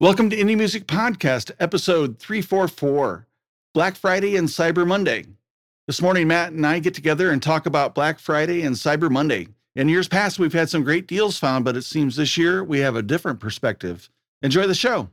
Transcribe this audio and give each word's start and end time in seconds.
Welcome 0.00 0.28
to 0.30 0.36
Indie 0.36 0.56
Music 0.56 0.88
Podcast, 0.88 1.52
episode 1.60 2.18
344 2.18 3.28
Black 3.74 3.94
Friday 3.94 4.34
and 4.34 4.48
Cyber 4.48 4.84
Monday. 4.84 5.24
This 5.86 6.02
morning, 6.02 6.26
Matt 6.26 6.52
and 6.52 6.66
I 6.66 6.80
get 6.80 6.94
together 6.94 7.30
and 7.30 7.40
talk 7.40 7.64
about 7.64 7.94
Black 7.94 8.18
Friday 8.18 8.62
and 8.62 8.74
Cyber 8.74 9.08
Monday. 9.08 9.46
In 9.76 9.88
years 9.88 10.08
past, 10.08 10.40
we've 10.40 10.52
had 10.52 10.68
some 10.68 10.82
great 10.82 11.06
deals 11.06 11.38
found, 11.38 11.64
but 11.64 11.76
it 11.76 11.84
seems 11.84 12.16
this 12.16 12.36
year 12.36 12.64
we 12.64 12.80
have 12.80 12.96
a 12.96 13.02
different 13.02 13.38
perspective. 13.38 14.10
Enjoy 14.42 14.66
the 14.66 14.74
show. 14.74 15.10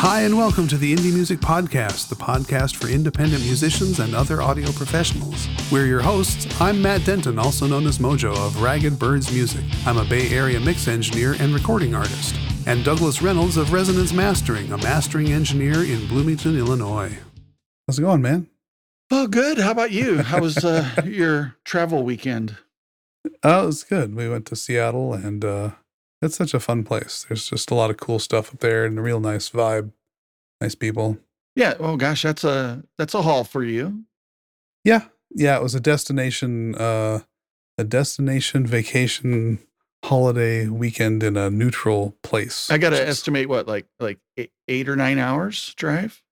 Hi, 0.00 0.20
and 0.20 0.38
welcome 0.38 0.68
to 0.68 0.76
the 0.76 0.94
Indie 0.94 1.12
Music 1.12 1.40
Podcast, 1.40 2.08
the 2.08 2.14
podcast 2.14 2.76
for 2.76 2.86
independent 2.86 3.42
musicians 3.42 3.98
and 3.98 4.14
other 4.14 4.40
audio 4.40 4.70
professionals. 4.70 5.48
We're 5.72 5.86
your 5.86 6.00
hosts. 6.00 6.46
I'm 6.60 6.80
Matt 6.80 7.04
Denton, 7.04 7.36
also 7.36 7.66
known 7.66 7.84
as 7.84 7.98
Mojo 7.98 8.30
of 8.30 8.62
Ragged 8.62 8.96
Birds 8.96 9.32
Music. 9.32 9.64
I'm 9.86 9.98
a 9.98 10.04
Bay 10.04 10.30
Area 10.30 10.60
mix 10.60 10.86
engineer 10.86 11.34
and 11.40 11.52
recording 11.52 11.96
artist. 11.96 12.36
And 12.64 12.84
Douglas 12.84 13.20
Reynolds 13.20 13.56
of 13.56 13.72
Resonance 13.72 14.12
Mastering, 14.12 14.70
a 14.70 14.78
mastering 14.78 15.32
engineer 15.32 15.82
in 15.82 16.06
Bloomington, 16.06 16.56
Illinois. 16.56 17.18
How's 17.88 17.98
it 17.98 18.02
going, 18.02 18.22
man? 18.22 18.46
Oh, 19.10 19.26
good. 19.26 19.58
How 19.58 19.72
about 19.72 19.90
you? 19.90 20.18
How 20.22 20.40
was 20.40 20.64
uh, 20.64 20.88
your 21.06 21.56
travel 21.64 22.04
weekend? 22.04 22.56
Oh, 23.42 23.64
it 23.64 23.66
was 23.66 23.82
good. 23.82 24.14
We 24.14 24.28
went 24.28 24.46
to 24.46 24.54
Seattle 24.54 25.12
and 25.12 25.44
uh, 25.44 25.70
it's 26.20 26.36
such 26.36 26.54
a 26.54 26.60
fun 26.60 26.84
place. 26.84 27.24
There's 27.28 27.48
just 27.48 27.70
a 27.70 27.74
lot 27.74 27.90
of 27.90 27.96
cool 27.96 28.18
stuff 28.18 28.52
up 28.52 28.60
there 28.60 28.84
and 28.84 28.98
a 28.98 29.02
real 29.02 29.20
nice 29.20 29.50
vibe. 29.50 29.92
Nice 30.60 30.74
people. 30.74 31.18
Yeah. 31.56 31.74
Oh 31.78 31.96
gosh, 31.96 32.22
that's 32.22 32.44
a 32.44 32.82
that's 32.98 33.14
a 33.14 33.22
haul 33.22 33.44
for 33.44 33.62
you. 33.64 34.04
Yeah. 34.84 35.04
Yeah. 35.30 35.56
It 35.56 35.62
was 35.62 35.74
a 35.74 35.80
destination, 35.80 36.74
uh, 36.74 37.20
a 37.76 37.84
destination 37.84 38.66
vacation 38.66 39.58
holiday 40.04 40.66
weekend 40.68 41.22
in 41.22 41.36
a 41.36 41.50
neutral 41.50 42.16
place. 42.22 42.70
I 42.70 42.78
got 42.78 42.90
to 42.90 43.08
estimate 43.08 43.48
what 43.48 43.66
like 43.66 43.86
like 44.00 44.18
eight, 44.36 44.52
eight 44.68 44.88
or 44.88 44.96
nine 44.96 45.18
hours 45.18 45.74
drive. 45.76 46.22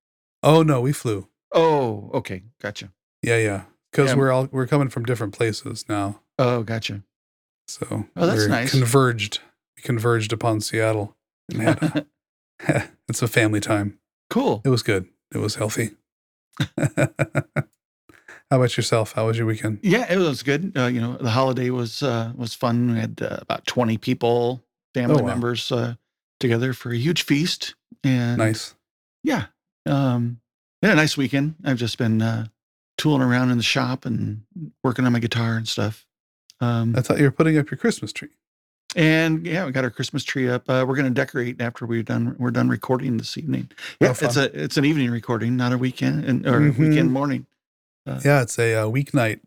Oh 0.42 0.62
no, 0.62 0.80
we 0.80 0.92
flew. 0.92 1.28
Oh, 1.52 2.10
okay, 2.14 2.42
gotcha. 2.60 2.92
Yeah, 3.22 3.38
yeah. 3.38 3.62
Because 3.90 4.10
Yeah. 4.10 4.16
we're 4.16 4.30
all 4.32 4.48
we're 4.52 4.66
coming 4.66 4.88
from 4.88 5.04
different 5.04 5.34
places 5.34 5.84
now. 5.88 6.20
Oh, 6.38 6.62
gotcha. 6.62 7.02
So 7.68 8.06
Oh, 8.16 8.26
that's 8.26 8.46
nice. 8.46 8.70
Converged. 8.70 9.40
We 9.76 9.82
converged 9.82 10.32
upon 10.32 10.60
Seattle. 10.60 11.16
And 11.52 11.62
had 11.62 11.82
a, 11.82 12.06
it's 13.08 13.22
a 13.22 13.28
family 13.28 13.60
time. 13.60 13.98
Cool. 14.30 14.62
It 14.64 14.68
was 14.70 14.82
good. 14.82 15.06
It 15.34 15.38
was 15.38 15.56
healthy. 15.56 15.90
How 18.50 18.58
about 18.58 18.76
yourself? 18.76 19.12
How 19.12 19.26
was 19.26 19.36
your 19.36 19.46
weekend? 19.46 19.80
Yeah, 19.82 20.10
it 20.12 20.18
was 20.18 20.42
good. 20.42 20.72
Uh, 20.76 20.86
you 20.86 21.00
know, 21.00 21.16
the 21.16 21.30
holiday 21.30 21.70
was 21.70 22.02
uh, 22.02 22.32
was 22.36 22.54
fun. 22.54 22.92
We 22.94 23.00
had 23.00 23.20
uh, 23.20 23.38
about 23.40 23.66
twenty 23.66 23.98
people, 23.98 24.62
family 24.94 25.16
Oh, 25.20 25.22
wow. 25.24 25.28
members, 25.28 25.72
uh, 25.72 25.94
together 26.38 26.72
for 26.72 26.92
a 26.92 26.96
huge 26.96 27.24
feast, 27.24 27.74
and 28.04 28.38
Nice. 28.38 28.74
yeah, 29.24 29.46
um, 29.84 30.40
yeah, 30.80 30.92
a 30.92 30.94
nice 30.94 31.16
weekend. 31.16 31.56
I've 31.64 31.78
just 31.78 31.98
been 31.98 32.22
uh, 32.22 32.46
tooling 32.98 33.22
around 33.22 33.50
in 33.50 33.56
the 33.56 33.64
shop 33.64 34.06
and 34.06 34.42
working 34.84 35.04
on 35.06 35.12
my 35.12 35.18
guitar 35.18 35.56
and 35.56 35.66
stuff. 35.66 36.06
Um, 36.60 36.94
I 36.96 37.00
thought 37.00 37.18
you 37.18 37.24
were 37.24 37.32
putting 37.32 37.58
up 37.58 37.68
your 37.70 37.78
Christmas 37.78 38.12
tree. 38.12 38.30
And 38.96 39.46
yeah, 39.46 39.64
we 39.66 39.70
got 39.72 39.84
our 39.84 39.90
Christmas 39.90 40.24
tree 40.24 40.48
up. 40.48 40.68
Uh, 40.68 40.84
we're 40.88 40.96
going 40.96 41.06
to 41.06 41.14
decorate 41.14 41.60
after 41.60 41.86
we're 41.86 42.02
done. 42.02 42.34
We're 42.38 42.50
done 42.50 42.68
recording 42.68 43.16
this 43.18 43.36
evening. 43.38 43.70
Yeah, 44.00 44.08
Oh, 44.08 44.24
it's 44.26 44.36
a 44.36 44.62
it's 44.64 44.76
an 44.76 44.84
evening 44.84 45.10
recording, 45.10 45.56
not 45.56 45.72
a 45.72 45.78
weekend 45.78 46.24
and 46.24 46.46
or 46.46 46.60
Mhm. 46.60 46.78
weekend 46.78 47.12
morning. 47.12 47.46
Yeah, 48.06 48.42
it's 48.42 48.58
a 48.58 48.74
uh, 48.74 48.86
weeknight 48.86 49.40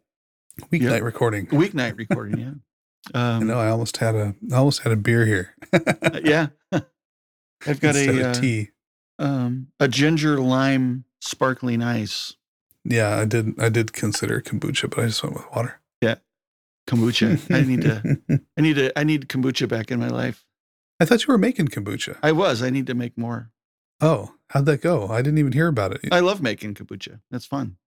weeknight 0.72 0.82
Yeah. 0.82 0.98
recording. 1.00 1.48
Weeknight 1.64 1.98
recording. 1.98 2.40
Yeah. 2.40 2.52
I 3.14 3.38
Um, 3.38 3.48
know. 3.48 3.60
I 3.60 3.68
almost 3.70 3.98
had 3.98 4.16
a 4.16 4.36
I 4.52 4.56
almost 4.56 4.82
had 4.82 4.92
a 4.92 4.96
beer 4.98 5.26
here. 5.26 5.56
Uh, 5.74 6.20
yeah. 6.24 6.48
I've 6.72 7.80
got 7.82 7.96
Instead 7.96 8.16
a 8.16 8.30
uh, 8.30 8.34
tea. 8.34 8.70
um, 9.18 9.68
a 9.80 9.88
ginger 9.88 10.40
lime 10.40 11.06
sparkling 11.22 11.82
ice 11.82 12.36
Yeah, 12.86 13.18
I 13.18 13.26
did. 13.26 13.60
I 13.60 13.70
did 13.70 13.92
consider 13.94 14.42
kombucha, 14.42 14.90
but 14.90 15.00
I 15.00 15.08
just 15.08 15.24
went 15.24 15.36
with 15.36 15.46
water. 15.56 15.80
Kombucha. 16.90 17.54
I 17.54 17.62
need 17.62 17.82
to 17.82 18.42
I 18.58 18.62
need 18.62 18.76
to 18.76 19.00
I 19.00 19.04
need 19.04 19.30
kombucha 19.30 19.68
back 19.68 19.92
in 19.92 20.00
my 20.00 20.10
life. 20.10 20.46
I 21.00 21.06
thought 21.06 21.26
you 21.26 21.32
were 21.32 21.38
making 21.38 21.68
kombucha. 21.68 22.18
I 22.22 22.32
was. 22.32 22.62
I 22.62 22.70
need 22.70 22.88
to 22.88 22.94
make 22.94 23.18
more. 23.18 23.52
Oh, 24.02 24.34
how'd 24.50 24.66
that 24.66 24.82
go? 24.82 25.08
I 25.08 25.22
didn't 25.22 25.40
even 25.40 25.52
hear 25.52 25.68
about 25.68 25.94
it. 25.94 26.02
I 26.12 26.20
love 26.20 26.42
making 26.42 26.74
kombucha. 26.76 27.20
That's 27.32 27.46
fun. 27.46 27.78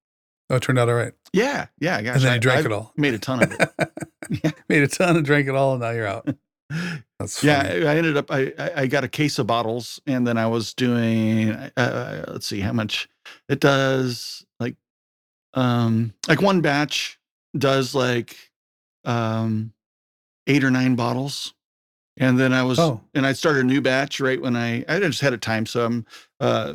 Oh, 0.50 0.56
it 0.56 0.62
turned 0.62 0.78
out 0.78 0.88
all 0.88 0.94
right. 0.94 1.12
Yeah. 1.32 1.66
Yeah. 1.78 2.00
Gosh, 2.02 2.16
and 2.16 2.24
then 2.24 2.32
I, 2.32 2.34
you 2.34 2.40
drank 2.40 2.58
I've 2.60 2.66
it 2.66 2.72
all. 2.72 2.92
Made 2.96 3.14
a 3.14 3.18
ton 3.18 3.42
of 3.42 3.52
it. 3.52 3.70
Yeah. 4.44 4.50
Made 4.68 4.82
a 4.82 4.88
ton 4.88 5.16
and 5.16 5.24
drank 5.24 5.48
it 5.48 5.54
all, 5.54 5.72
and 5.72 5.80
now 5.80 5.90
you're 5.90 6.06
out. 6.06 6.28
That's 7.18 7.42
yeah. 7.42 7.62
funny. 7.62 7.86
I 7.86 7.92
I 7.92 7.96
ended 7.96 8.16
up. 8.16 8.30
I 8.30 8.52
I 8.58 8.70
I 8.76 8.86
got 8.86 9.04
a 9.04 9.08
case 9.08 9.38
of 9.38 9.46
bottles, 9.46 10.00
and 10.06 10.26
then 10.26 10.38
I 10.38 10.46
was 10.46 10.74
doing. 10.74 11.50
Uh, 11.76 12.24
let's 12.28 12.46
see 12.46 12.60
how 12.60 12.72
much 12.72 13.08
it 13.48 13.60
does. 13.60 14.44
Like, 14.60 14.76
um, 15.54 16.14
like 16.28 16.42
one 16.42 16.60
batch 16.60 17.18
does 17.56 17.94
like, 17.94 18.51
um, 19.04 19.72
eight 20.46 20.64
or 20.64 20.70
nine 20.70 20.94
bottles. 20.94 21.54
And 22.18 22.38
then 22.38 22.52
I 22.52 22.62
was, 22.62 22.78
Oh. 22.78 23.00
and 23.14 23.26
I 23.26 23.32
started 23.32 23.60
a 23.60 23.66
new 23.66 23.80
batch 23.80 24.20
right 24.20 24.40
when 24.40 24.54
I, 24.54 24.84
I 24.88 25.00
just 25.00 25.20
had 25.22 25.32
a 25.32 25.38
time. 25.38 25.64
So 25.64 25.84
I'm, 25.86 26.06
uh, 26.40 26.74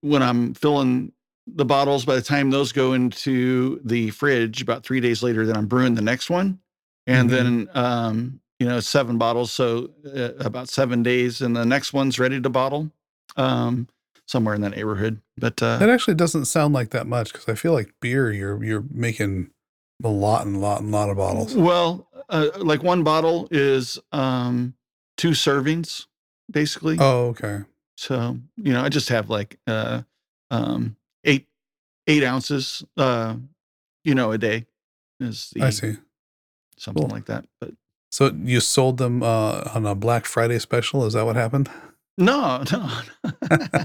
when 0.00 0.22
I'm 0.22 0.54
filling 0.54 1.12
the 1.46 1.64
bottles, 1.64 2.04
by 2.06 2.14
the 2.14 2.22
time 2.22 2.50
those 2.50 2.72
go 2.72 2.94
into 2.94 3.80
the 3.84 4.10
fridge, 4.10 4.62
about 4.62 4.84
three 4.84 5.00
days 5.00 5.22
later, 5.22 5.44
then 5.44 5.56
I'm 5.56 5.66
brewing 5.66 5.94
the 5.94 6.02
next 6.02 6.30
one. 6.30 6.58
And 7.06 7.28
Mhm. 7.28 7.32
then, 7.32 7.68
um, 7.74 8.40
you 8.58 8.66
know, 8.66 8.80
seven 8.80 9.18
bottles. 9.18 9.52
So 9.52 9.90
uh, 10.06 10.32
about 10.44 10.68
seven 10.68 11.02
days, 11.02 11.42
and 11.42 11.54
the 11.54 11.64
next 11.66 11.92
one's 11.92 12.18
ready 12.18 12.40
to 12.40 12.48
bottle, 12.50 12.90
um, 13.36 13.88
somewhere 14.26 14.54
in 14.54 14.62
that 14.62 14.70
neighborhood. 14.74 15.20
But, 15.36 15.62
uh, 15.62 15.78
That 15.78 15.90
actually 15.90 16.14
doesn't 16.14 16.46
sound 16.46 16.72
like 16.74 16.90
that 16.90 17.06
much 17.06 17.32
because 17.32 17.48
I 17.48 17.54
feel 17.54 17.72
like 17.72 17.92
beer, 18.00 18.32
you're 18.32 18.62
you're 18.64 18.84
making 18.90 19.50
a 20.04 20.08
lot 20.08 20.46
and 20.46 20.60
lot 20.60 20.80
and 20.80 20.90
lot 20.92 21.10
of 21.10 21.16
bottles. 21.16 21.54
Well, 21.56 22.08
uh, 22.28 22.50
like 22.58 22.82
one 22.82 23.02
bottle 23.04 23.48
is 23.50 23.98
um, 24.12 24.74
two 25.16 25.30
servings, 25.30 26.06
basically. 26.50 26.96
Oh, 27.00 27.28
okay. 27.28 27.60
So 27.96 28.38
you 28.56 28.72
know, 28.72 28.82
I 28.82 28.88
just 28.88 29.08
have 29.08 29.28
like 29.30 29.58
uh, 29.66 30.02
um, 30.50 30.96
eight 31.24 31.46
eight 32.06 32.22
ounces, 32.24 32.84
uh, 32.96 33.36
you 34.04 34.14
know, 34.14 34.30
a 34.32 34.38
day 34.38 34.66
is 35.20 35.50
the 35.54 35.62
I 35.62 35.70
see. 35.70 35.96
something 36.78 37.02
Cool. 37.02 37.10
like 37.10 37.26
that. 37.26 37.44
But 37.60 37.72
So 38.10 38.30
you 38.32 38.60
sold 38.60 38.98
them 38.98 39.22
uh, 39.22 39.68
on 39.74 39.84
a 39.84 39.94
Black 39.96 40.26
Friday 40.26 40.58
special? 40.60 41.04
Is 41.06 41.14
that 41.14 41.24
what 41.26 41.36
happened? 41.36 41.68
no, 42.16 42.62
no, 42.72 42.88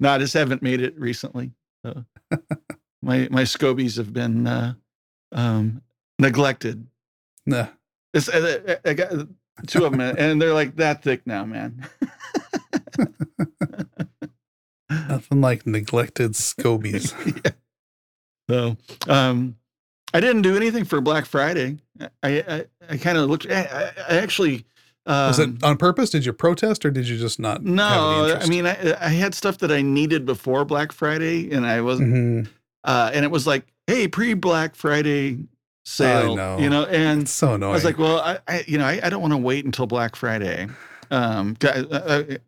no, 0.00 0.10
I 0.10 0.18
just 0.18 0.34
haven't 0.34 0.62
made 0.62 0.80
it 0.80 0.98
recently. 0.98 1.52
So 1.84 2.04
my 3.02 3.28
my 3.30 3.42
scobies 3.42 3.96
have 3.96 4.12
been 4.12 4.46
uh, 4.46 4.74
um, 5.32 5.82
neglected. 6.18 6.86
nah. 7.46 7.66
It's, 8.14 8.28
I, 8.32 8.78
I 8.84 8.92
got 8.92 9.10
two 9.66 9.86
of 9.86 9.92
them, 9.92 10.00
and 10.02 10.40
they're 10.40 10.52
like 10.52 10.76
that 10.76 11.02
thick 11.02 11.26
now, 11.26 11.44
man. 11.46 11.86
Nothing 14.90 15.40
like 15.40 15.66
neglected 15.66 16.32
scobies. 16.32 17.14
yeah. 17.44 17.52
So, 18.50 18.76
um, 19.10 19.56
I 20.12 20.20
didn't 20.20 20.42
do 20.42 20.56
anything 20.56 20.84
for 20.84 21.00
Black 21.00 21.24
Friday. 21.24 21.78
I 22.22 22.40
I, 22.46 22.64
I 22.90 22.96
kind 22.98 23.16
of 23.16 23.30
looked. 23.30 23.46
I, 23.50 23.62
I 23.62 24.14
I 24.14 24.18
actually. 24.18 24.66
Um, 25.06 25.26
Was 25.28 25.38
it 25.40 25.64
on 25.64 25.78
purpose? 25.78 26.10
Did 26.10 26.24
you 26.26 26.32
protest 26.32 26.84
or 26.84 26.90
did 26.90 27.08
you 27.08 27.18
just 27.18 27.40
not? 27.40 27.64
no, 27.64 28.38
I 28.40 28.46
mean 28.46 28.66
I, 28.66 28.94
I 29.00 29.08
had 29.08 29.34
stuff 29.34 29.58
that 29.58 29.72
I 29.72 29.82
needed 29.82 30.24
before 30.26 30.64
Black 30.64 30.92
Friday, 30.92 31.50
and 31.50 31.66
I 31.66 31.80
wasn't. 31.80 32.12
Mhm. 32.14 32.48
Uh, 32.84 33.10
and 33.14 33.24
it 33.24 33.30
was 33.30 33.46
like, 33.46 33.66
hey, 33.86 34.08
pre 34.08 34.34
Black 34.34 34.74
Friday 34.74 35.38
sale, 35.84 36.36
know. 36.36 36.58
you 36.58 36.70
know, 36.70 36.84
and 36.84 37.22
it's 37.22 37.30
so 37.32 37.54
I 37.54 37.58
was 37.68 37.84
like, 37.84 37.98
well, 37.98 38.18
I, 38.20 38.38
I 38.48 38.64
you 38.66 38.78
know, 38.78 38.84
I, 38.86 39.00
I 39.02 39.08
don't 39.10 39.20
want 39.20 39.32
to 39.32 39.38
wait 39.38 39.64
until 39.64 39.86
Black 39.86 40.16
Friday. 40.16 40.68
Um, 41.10 41.56
I, 41.62 41.84
I, 41.92 42.38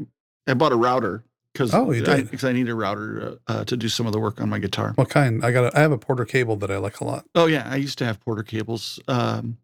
I 0.51 0.55
bought 0.55 0.73
a 0.73 0.77
router 0.77 1.23
because 1.53 1.75
Oh, 1.75 1.91
you 1.93 2.03
I, 2.03 2.23
did? 2.23 2.45
I 2.45 2.53
need 2.53 2.69
a 2.69 2.75
router 2.75 3.39
uh, 3.47 3.53
uh, 3.53 3.65
to 3.65 3.77
do 3.77 3.89
some 3.89 4.07
of 4.07 4.13
the 4.13 4.19
work 4.19 4.41
on 4.41 4.49
my 4.49 4.59
guitar. 4.59 4.93
what 4.97 5.11
kind? 5.11 5.45
I 5.45 5.53
got. 5.53 5.73
A, 5.73 5.79
I 5.79 5.81
have 5.83 5.93
a 5.93 5.99
Porter-Cable 5.99 6.57
that 6.57 6.71
I 6.71 6.79
like 6.79 7.01
a 7.01 7.05
lot. 7.05 7.27
Oh 7.35 7.47
yeah, 7.47 7.69
I 7.71 7.77
used 7.77 7.99
to 7.99 8.05
have 8.05 8.21
Porter 8.21 8.43
cables 8.43 8.99
um, 9.09 9.59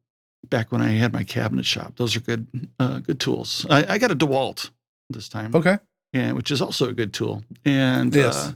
back 0.49 0.71
when 0.73 0.81
I 0.83 0.91
had 0.91 1.13
my 1.13 1.25
cabinet 1.25 1.65
shop. 1.67 1.95
Those 1.97 2.15
are 2.17 2.21
good, 2.21 2.47
uh, 2.79 2.99
good 3.01 3.19
tools. 3.21 3.67
I, 3.71 3.95
I 3.95 3.99
got 3.99 4.11
a 4.11 4.17
DeWalt 4.17 4.71
this 5.09 5.29
time, 5.29 5.55
Okay. 5.55 5.79
yeah, 6.13 6.33
which 6.33 6.51
is 6.51 6.61
also 6.63 6.89
a 6.89 6.93
good 6.93 7.13
tool. 7.13 7.43
And 7.65 8.15
Yes. 8.15 8.37
uh, 8.37 8.53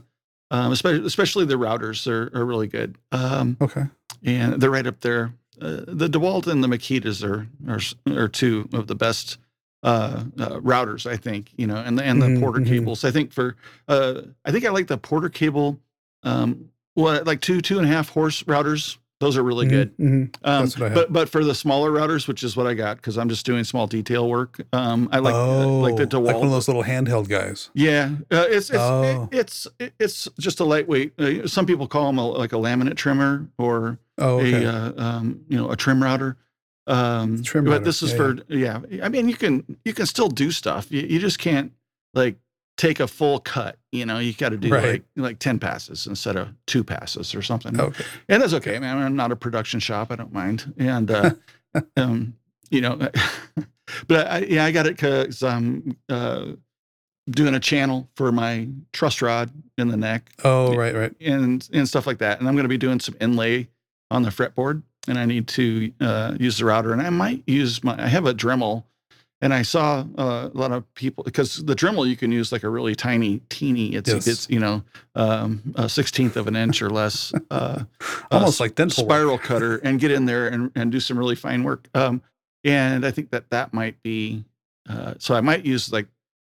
um, 0.51 0.71
especially 0.71 1.05
especially 1.05 1.45
the 1.45 1.55
routers 1.55 2.07
are, 2.07 2.29
are 2.37 2.45
really 2.45 2.67
good. 2.67 2.97
Um, 3.11 3.57
Okay. 3.61 3.85
and 4.23 4.61
they're 4.61 4.71
right 4.71 4.87
up 4.87 4.99
there. 5.01 5.33
Uh, 5.61 5.81
the 5.87 6.09
DeWalt 6.09 6.47
and 6.47 6.63
the 6.63 6.67
Makitas 6.67 7.23
are, 7.23 7.47
are 7.67 7.79
are 8.23 8.27
two 8.27 8.67
of 8.73 8.87
the 8.87 8.95
best 8.95 9.37
uh, 9.83 10.23
uh, 10.37 10.59
routers, 10.59 11.09
I 11.09 11.15
think. 11.17 11.51
You 11.57 11.67
know, 11.67 11.77
and 11.77 11.97
the, 11.97 12.03
and 12.03 12.21
the 12.21 12.27
Mhm, 12.27 12.39
Porter 12.41 12.59
mhm. 12.59 12.67
cables. 12.67 13.03
I 13.05 13.11
think 13.11 13.31
for 13.31 13.55
uh, 13.87 14.21
I 14.43 14.51
think 14.51 14.65
I 14.65 14.69
like 14.69 14.87
the 14.87 14.97
Porter 14.97 15.29
cable. 15.29 15.79
Um, 16.23 16.69
what 16.95 17.25
like 17.25 17.41
two 17.41 17.61
two 17.61 17.77
and 17.79 17.87
a 17.87 17.91
half 17.91 18.09
horse 18.09 18.43
routers. 18.43 18.97
Those 19.25 19.37
are 19.37 19.43
really 19.43 19.67
good. 19.67 19.97
Mhm. 19.97 20.35
Um, 20.43 20.65
That's 20.65 20.77
what 20.79 20.85
I 20.85 20.89
have. 20.89 20.95
but 20.95 21.11
but 21.13 21.29
for 21.29 21.43
the 21.43 21.55
smaller 21.55 21.89
routers, 21.91 22.27
which 22.27 22.43
is 22.43 22.55
what 22.55 22.67
I 22.67 22.75
got, 22.75 22.97
because 22.97 23.17
I'm 23.17 23.27
just 23.27 23.45
doing 23.45 23.63
small 23.63 23.87
detail 23.87 24.29
work. 24.29 24.61
Um, 24.71 25.09
I 25.11 25.17
like 25.19 25.33
oh, 25.33 25.79
like 25.79 25.95
the 25.95 26.05
DeWalt, 26.05 26.25
like 26.25 26.35
one 26.35 26.45
of 26.45 26.51
those 26.51 26.67
little 26.67 26.83
handheld 26.83 27.27
guys. 27.27 27.69
yeah, 27.73 28.11
uh, 28.31 28.45
it's 28.49 28.69
it's 28.69 28.77
Oh. 28.79 29.27
it's 29.31 29.67
it's 29.99 30.27
just 30.39 30.59
a 30.59 30.63
lightweight. 30.63 31.19
Uh, 31.19 31.47
some 31.47 31.65
people 31.65 31.87
call 31.87 32.05
them 32.07 32.19
a, 32.19 32.27
like 32.27 32.53
a 32.53 32.57
laminate 32.57 32.97
trimmer 32.97 33.47
or 33.57 33.97
Oh, 34.19 34.39
okay. 34.39 34.63
a 34.63 34.69
uh, 34.69 34.93
um, 34.97 35.41
you 35.49 35.57
know 35.57 35.71
a 35.71 35.75
trim 35.75 36.03
router. 36.03 36.37
Um, 36.87 37.41
Trim 37.41 37.63
but 37.65 37.71
router, 37.71 37.83
this 37.85 38.03
is 38.03 38.11
yeah, 38.11 38.17
for 38.17 38.35
yeah. 38.47 39.05
I 39.05 39.09
mean, 39.09 39.27
you 39.27 39.35
can 39.35 39.77
you 39.83 39.93
can 39.93 40.05
still 40.05 40.29
do 40.29 40.51
stuff. 40.51 40.91
You, 40.91 41.01
you 41.01 41.17
just 41.19 41.39
can't 41.39 41.71
like 42.13 42.35
take 42.77 42.99
a 42.99 43.07
full 43.07 43.39
cut. 43.39 43.77
You 43.91 44.05
know, 44.05 44.19
you 44.19 44.33
got 44.33 44.49
to 44.49 44.57
do 44.57 44.69
Right. 44.69 44.85
like 44.93 45.03
like 45.15 45.39
ten 45.39 45.59
passes 45.59 46.07
instead 46.07 46.35
of 46.35 46.49
two 46.67 46.83
passes 46.83 47.33
or 47.35 47.41
something. 47.41 47.79
okay. 47.79 48.03
And 48.29 48.41
that's 48.41 48.53
okay, 48.53 48.79
man. 48.79 48.97
I'm 48.97 49.15
not 49.15 49.31
a 49.31 49.35
production 49.35 49.79
shop. 49.79 50.11
I 50.11 50.15
don't 50.15 50.33
mind. 50.33 50.73
And 50.77 51.09
uh, 51.11 51.31
um, 51.97 52.35
you 52.69 52.81
know, 52.81 52.95
but 54.07 54.27
I, 54.27 54.39
yeah, 54.39 54.65
I 54.65 54.71
got 54.71 54.87
it 54.87 54.95
because 54.95 55.43
I'm 55.43 55.95
uh, 56.09 56.47
doing 57.29 57.55
a 57.55 57.59
channel 57.59 58.09
for 58.15 58.31
my 58.31 58.67
truss 58.93 59.21
rod 59.21 59.49
in 59.77 59.87
the 59.87 59.97
neck 59.97 60.29
Oh, 60.43 60.75
right, 60.75 60.93
right. 60.95 61.13
and 61.21 61.67
and 61.73 61.87
stuff 61.87 62.05
like 62.07 62.17
that. 62.19 62.39
And 62.39 62.47
I'm 62.47 62.55
going 62.55 62.63
to 62.65 62.69
be 62.69 62.77
doing 62.77 62.99
some 62.99 63.15
inlay 63.21 63.67
on 64.11 64.23
the 64.23 64.29
fretboard, 64.29 64.83
and 65.07 65.17
I 65.17 65.25
need 65.25 65.47
to 65.49 65.91
uh, 66.01 66.35
use 66.39 66.57
the 66.57 66.65
router. 66.65 66.91
And 66.93 67.01
I 67.01 67.09
might 67.09 67.43
use 67.47 67.83
my. 67.83 68.01
I 68.03 68.07
have 68.07 68.25
a 68.25 68.33
Dremel, 68.33 68.83
and 69.45 69.53
I 69.53 69.61
saw 69.61 70.03
uh, 70.17 70.49
a 70.53 70.57
lot 70.57 70.71
of 70.71 70.81
people 70.95 71.23
because 71.23 71.63
the 71.63 71.75
Dremel 71.75 72.07
you 72.09 72.17
can 72.17 72.31
use 72.31 72.51
like 72.51 72.63
a 72.63 72.69
really 72.69 72.95
tiny, 72.95 73.41
teeny. 73.49 73.93
It's 73.95 74.09
Yes. 74.09 74.27
it's 74.27 74.49
you 74.49 74.59
know 74.59 74.83
um, 75.13 75.61
a 75.75 75.87
sixteenth 75.87 76.35
of 76.35 76.47
an 76.47 76.55
inch 76.55 76.81
or 76.81 76.89
less. 76.89 77.31
Uh, 77.51 77.83
Almost 78.31 78.59
like 78.59 78.73
dental 78.75 79.03
work. 79.05 79.11
spiral 79.11 79.37
cutter 79.37 79.77
and 79.77 79.99
get 79.99 80.09
in 80.11 80.25
there 80.25 80.47
and, 80.47 80.71
and 80.75 80.91
do 80.91 80.99
some 80.99 81.17
really 81.17 81.35
fine 81.35 81.63
work. 81.63 81.87
Um, 81.93 82.21
and 82.63 83.05
I 83.05 83.11
think 83.11 83.29
that 83.29 83.49
that 83.51 83.73
might 83.73 84.01
be, 84.01 84.43
uh, 84.89 85.13
so 85.19 85.35
I 85.35 85.41
might 85.41 85.63
use 85.65 85.91
like 85.93 86.07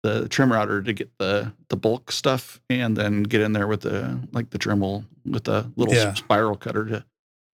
the 0.05 0.29
trim 0.29 0.53
router 0.53 0.81
to 0.83 0.93
get 0.93 1.11
the, 1.19 1.53
the 1.69 1.77
bulk 1.77 2.12
stuff 2.12 2.61
and 2.71 2.97
then 2.97 3.25
get 3.25 3.41
in 3.41 3.53
there 3.53 3.67
with 3.67 3.81
the, 3.81 4.21
like 4.31 4.50
the 4.50 4.59
Dremel 4.59 5.05
with 5.29 5.44
the 5.44 5.69
little 5.75 5.93
Yeah. 5.94 6.15
spiral 6.15 6.55
cutter 6.56 6.85
to 6.85 7.05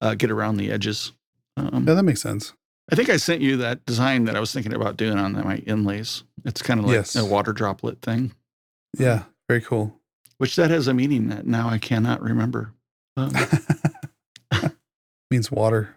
uh, 0.02 0.14
get 0.14 0.30
around 0.30 0.58
the 0.58 0.70
edges. 0.70 1.12
Um, 1.56 1.86
Yeah, 1.88 1.94
that 1.94 2.02
makes 2.02 2.20
sense. 2.20 2.52
I 2.90 2.94
think 2.96 3.08
I 3.10 3.16
sent 3.16 3.40
you 3.40 3.56
that 3.58 3.84
design 3.86 4.24
that 4.24 4.36
I 4.36 4.40
was 4.40 4.52
thinking 4.52 4.74
about 4.74 4.96
doing 4.96 5.18
on 5.18 5.32
my 5.32 5.56
inlays. 5.58 6.24
It's 6.44 6.62
kind 6.62 6.80
of 6.80 6.86
like 6.86 6.94
Yes. 6.94 7.14
a 7.16 7.24
water 7.24 7.52
droplet 7.52 8.02
thing, 8.02 8.32
Yeah, 8.98 9.24
very 9.48 9.60
cool. 9.60 10.00
which 10.38 10.56
that 10.56 10.70
has 10.70 10.88
a 10.88 10.94
meaning 10.94 11.28
that 11.28 11.46
now 11.46 11.68
I 11.68 11.78
cannot 11.78 12.20
remember. 12.20 12.72
Um, 13.16 13.32
Means 15.30 15.50
water. 15.50 15.96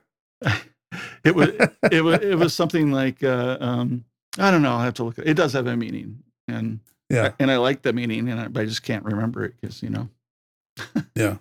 it 1.23 1.35
was 1.35 1.49
it 1.91 2.01
was 2.03 2.19
it 2.21 2.37
was 2.37 2.53
something 2.53 2.91
like 2.91 3.23
uh, 3.23 3.57
um, 3.59 4.05
I 4.37 4.51
don't 4.51 4.61
know. 4.61 4.75
I 4.75 4.85
have 4.85 4.93
to 4.95 5.03
look. 5.03 5.19
At, 5.19 5.27
it 5.27 5.33
does 5.33 5.53
have 5.53 5.67
a 5.67 5.75
meaning, 5.75 6.23
and 6.47 6.79
Yeah. 7.09 7.31
and 7.39 7.51
I 7.51 7.57
like 7.57 7.81
the 7.81 7.91
meaning, 7.93 8.29
and 8.29 8.39
I, 8.39 8.47
but 8.47 8.61
I 8.61 8.65
just 8.65 8.83
can't 8.83 9.03
remember 9.03 9.43
it 9.43 9.55
because 9.59 9.81
you 9.83 9.89
know. 9.89 10.09
Yeah. 11.15 11.37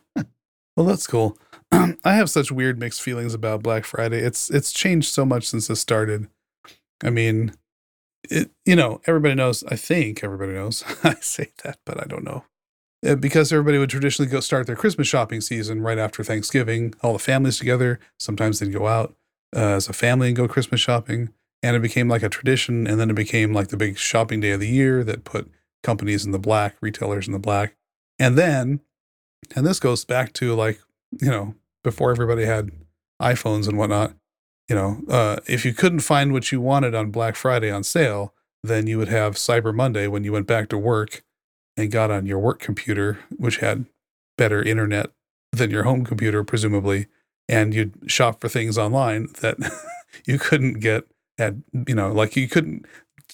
Well, 0.76 0.86
that's 0.86 1.06
cool. 1.06 1.38
I 2.04 2.14
have 2.14 2.30
such 2.30 2.52
weird 2.52 2.78
mixed 2.78 3.02
feelings 3.02 3.34
about 3.34 3.62
Black 3.62 3.84
Friday. 3.84 4.18
It's 4.18 4.50
it's 4.50 4.72
changed 4.72 5.12
so 5.12 5.24
much 5.24 5.46
since 5.46 5.68
it 5.70 5.76
started. 5.76 6.28
I 7.02 7.10
mean, 7.10 7.54
it 8.30 8.50
you 8.64 8.76
know 8.76 9.00
everybody 9.06 9.34
knows. 9.34 9.64
I 9.64 9.76
think 9.76 10.22
everybody 10.22 10.52
knows. 10.52 10.84
I 11.04 11.14
say 11.14 11.52
that, 11.64 11.78
but 11.84 12.00
I 12.02 12.06
don't 12.06 12.24
know 12.24 12.44
Uh, 13.06 13.14
because 13.16 13.52
everybody 13.52 13.78
would 13.78 13.90
traditionally 13.90 14.30
go 14.30 14.40
start 14.40 14.66
their 14.66 14.76
Christmas 14.76 15.08
shopping 15.08 15.40
season 15.40 15.82
right 15.82 15.98
after 15.98 16.22
Thanksgiving. 16.24 16.94
All 17.02 17.14
the 17.14 17.18
families 17.18 17.58
together. 17.58 17.98
Sometimes 18.18 18.58
they'd 18.58 18.72
go 18.72 18.86
out 18.86 19.14
uh, 19.54 19.76
as 19.76 19.88
a 19.88 19.92
family 19.92 20.28
and 20.28 20.36
go 20.36 20.48
Christmas 20.48 20.80
shopping, 20.80 21.30
and 21.62 21.76
it 21.76 21.82
became 21.82 22.08
like 22.08 22.22
a 22.22 22.28
tradition. 22.28 22.86
And 22.86 22.98
then 23.00 23.10
it 23.10 23.16
became 23.16 23.52
like 23.52 23.68
the 23.68 23.76
big 23.76 23.98
shopping 23.98 24.40
day 24.40 24.52
of 24.52 24.60
the 24.60 24.68
year 24.68 25.04
that 25.04 25.24
put 25.24 25.50
companies 25.82 26.24
in 26.24 26.32
the 26.32 26.38
black, 26.38 26.76
retailers 26.80 27.26
in 27.26 27.32
the 27.32 27.38
black, 27.38 27.76
and 28.18 28.38
then 28.38 28.80
and 29.54 29.66
this 29.66 29.80
goes 29.80 30.04
back 30.04 30.32
to 30.34 30.54
like 30.54 30.80
you 31.20 31.30
know 31.30 31.54
before 31.84 32.10
everybody 32.10 32.44
had 32.44 32.72
iPhones 33.22 33.68
and 33.68 33.78
whatnot. 33.78 34.14
You 34.68 34.74
know, 34.74 35.00
uh, 35.08 35.36
if 35.46 35.64
you 35.64 35.72
couldn't 35.72 36.00
find 36.00 36.32
what 36.32 36.50
you 36.50 36.60
wanted 36.60 36.94
on 36.94 37.12
Black 37.12 37.36
Friday 37.36 37.70
on 37.70 37.84
sale, 37.84 38.34
then 38.64 38.86
you 38.86 38.98
would 38.98 39.08
have 39.08 39.34
Cyber 39.34 39.74
Monday 39.74 40.08
when 40.08 40.24
you 40.24 40.32
went 40.32 40.46
back 40.46 40.68
to 40.70 40.78
work 40.78 41.22
and 41.76 41.92
got 41.92 42.10
on 42.10 42.26
your 42.26 42.38
work 42.38 42.60
computer, 42.60 43.18
which 43.36 43.58
had 43.58 43.84
better 44.38 44.62
internet 44.62 45.10
than 45.52 45.70
your 45.70 45.84
home 45.84 46.04
computer, 46.04 46.42
presumably, 46.42 47.06
and 47.48 47.74
you'd 47.74 48.10
shop 48.10 48.40
for 48.40 48.48
things 48.48 48.78
online 48.78 49.28
that 49.42 49.58
you 50.26 50.38
couldn't 50.38 50.80
get 50.80 51.06
at, 51.38 51.54
you 51.86 51.94
know, 51.94 52.10
like 52.10 52.34
you 52.34 52.48
couldn't 52.48 52.86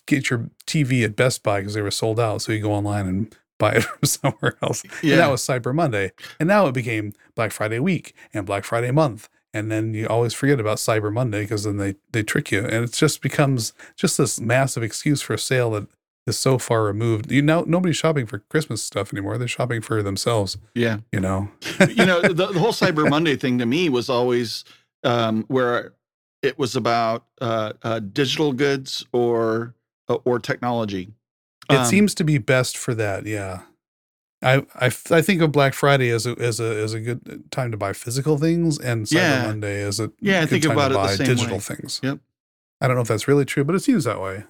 get 0.06 0.30
your 0.30 0.50
TV 0.66 1.04
at 1.04 1.16
Best 1.16 1.42
Buy 1.44 1.60
because 1.60 1.74
they 1.74 1.82
were 1.82 1.90
sold 1.90 2.18
out. 2.18 2.42
So 2.42 2.52
you 2.52 2.60
go 2.60 2.72
online 2.72 3.06
and 3.06 3.36
buy 3.60 3.74
it 3.74 3.84
from 3.84 4.04
somewhere 4.08 4.56
else. 4.60 4.82
Yeah, 5.02 5.12
And 5.12 5.20
that 5.20 5.30
was 5.30 5.42
Cyber 5.42 5.72
Monday. 5.72 6.10
And 6.40 6.48
now 6.48 6.66
it 6.66 6.74
became 6.74 7.12
Black 7.36 7.52
Friday 7.52 7.78
week 7.78 8.14
and 8.34 8.44
Black 8.44 8.64
Friday 8.64 8.90
month. 8.90 9.28
And 9.52 9.70
then 9.70 9.94
you 9.94 10.06
always 10.06 10.32
forget 10.34 10.58
about 10.58 10.78
Cyber 10.78 11.12
Monday 11.12 11.42
because 11.42 11.64
then 11.64 11.76
they, 11.76 11.96
they 12.12 12.22
trick 12.22 12.50
you. 12.50 12.60
And 12.60 12.84
it 12.84 12.92
just 12.92 13.20
becomes 13.20 13.72
just 13.96 14.18
this 14.18 14.40
massive 14.40 14.82
excuse 14.82 15.22
for 15.22 15.34
a 15.34 15.38
sale 15.38 15.72
that 15.72 15.86
is 16.26 16.38
so 16.38 16.58
far 16.58 16.84
removed. 16.84 17.30
You 17.30 17.42
know, 17.42 17.64
nobody's 17.66 17.96
shopping 17.96 18.26
for 18.26 18.38
Christmas 18.38 18.82
stuff 18.82 19.12
anymore. 19.12 19.38
They're 19.38 19.48
shopping 19.48 19.80
for 19.80 20.02
themselves, 20.02 20.56
yeah. 20.74 20.98
you 21.12 21.20
know? 21.20 21.48
you 21.88 22.06
know, 22.06 22.20
the, 22.20 22.32
the 22.32 22.58
whole 22.58 22.72
Cyber 22.72 23.08
Monday 23.08 23.36
thing 23.36 23.58
to 23.58 23.66
me 23.66 23.88
was 23.88 24.08
always 24.08 24.64
um, 25.02 25.44
where 25.48 25.94
it 26.42 26.58
was 26.58 26.76
about 26.76 27.26
uh, 27.40 27.72
uh, 27.82 27.98
digital 27.98 28.52
goods 28.52 29.04
or 29.12 29.74
uh, 30.08 30.18
or 30.24 30.38
technology. 30.38 31.08
It 31.70 31.76
Um, 31.76 31.84
seems 31.86 32.14
to 32.16 32.24
be 32.24 32.38
best 32.38 32.76
for 32.76 32.94
that. 32.94 33.26
Yeah. 33.26 33.62
I, 34.42 34.64
I, 34.74 34.86
I 35.10 35.20
think 35.22 35.42
of 35.42 35.52
Black 35.52 35.74
Friday 35.74 36.08
as 36.10 36.26
a, 36.26 36.30
as 36.38 36.60
a, 36.60 36.64
as 36.82 36.94
a 36.94 37.00
good 37.00 37.50
time 37.50 37.70
to 37.72 37.76
buy 37.76 37.92
physical 37.92 38.38
things 38.38 38.78
and 38.78 39.04
Cyber 39.06 39.14
Yeah. 39.16 39.46
Monday 39.46 39.82
as 39.82 40.00
a 40.00 40.10
Yeah, 40.20 40.40
I 40.40 40.46
think 40.46 40.62
time 40.64 40.72
about 40.72 40.88
to 40.88 40.94
it 40.94 41.16
the 41.18 41.18
buy 41.18 41.24
digital 41.26 41.56
way. 41.56 41.60
things. 41.60 42.00
Yep. 42.02 42.18
I 42.80 42.86
don't 42.86 42.96
know 42.96 43.02
if 43.02 43.08
that's 43.08 43.28
really 43.28 43.44
true, 43.44 43.64
but 43.64 43.74
it 43.74 43.80
seems 43.80 44.04
that 44.04 44.20
way. 44.20 44.44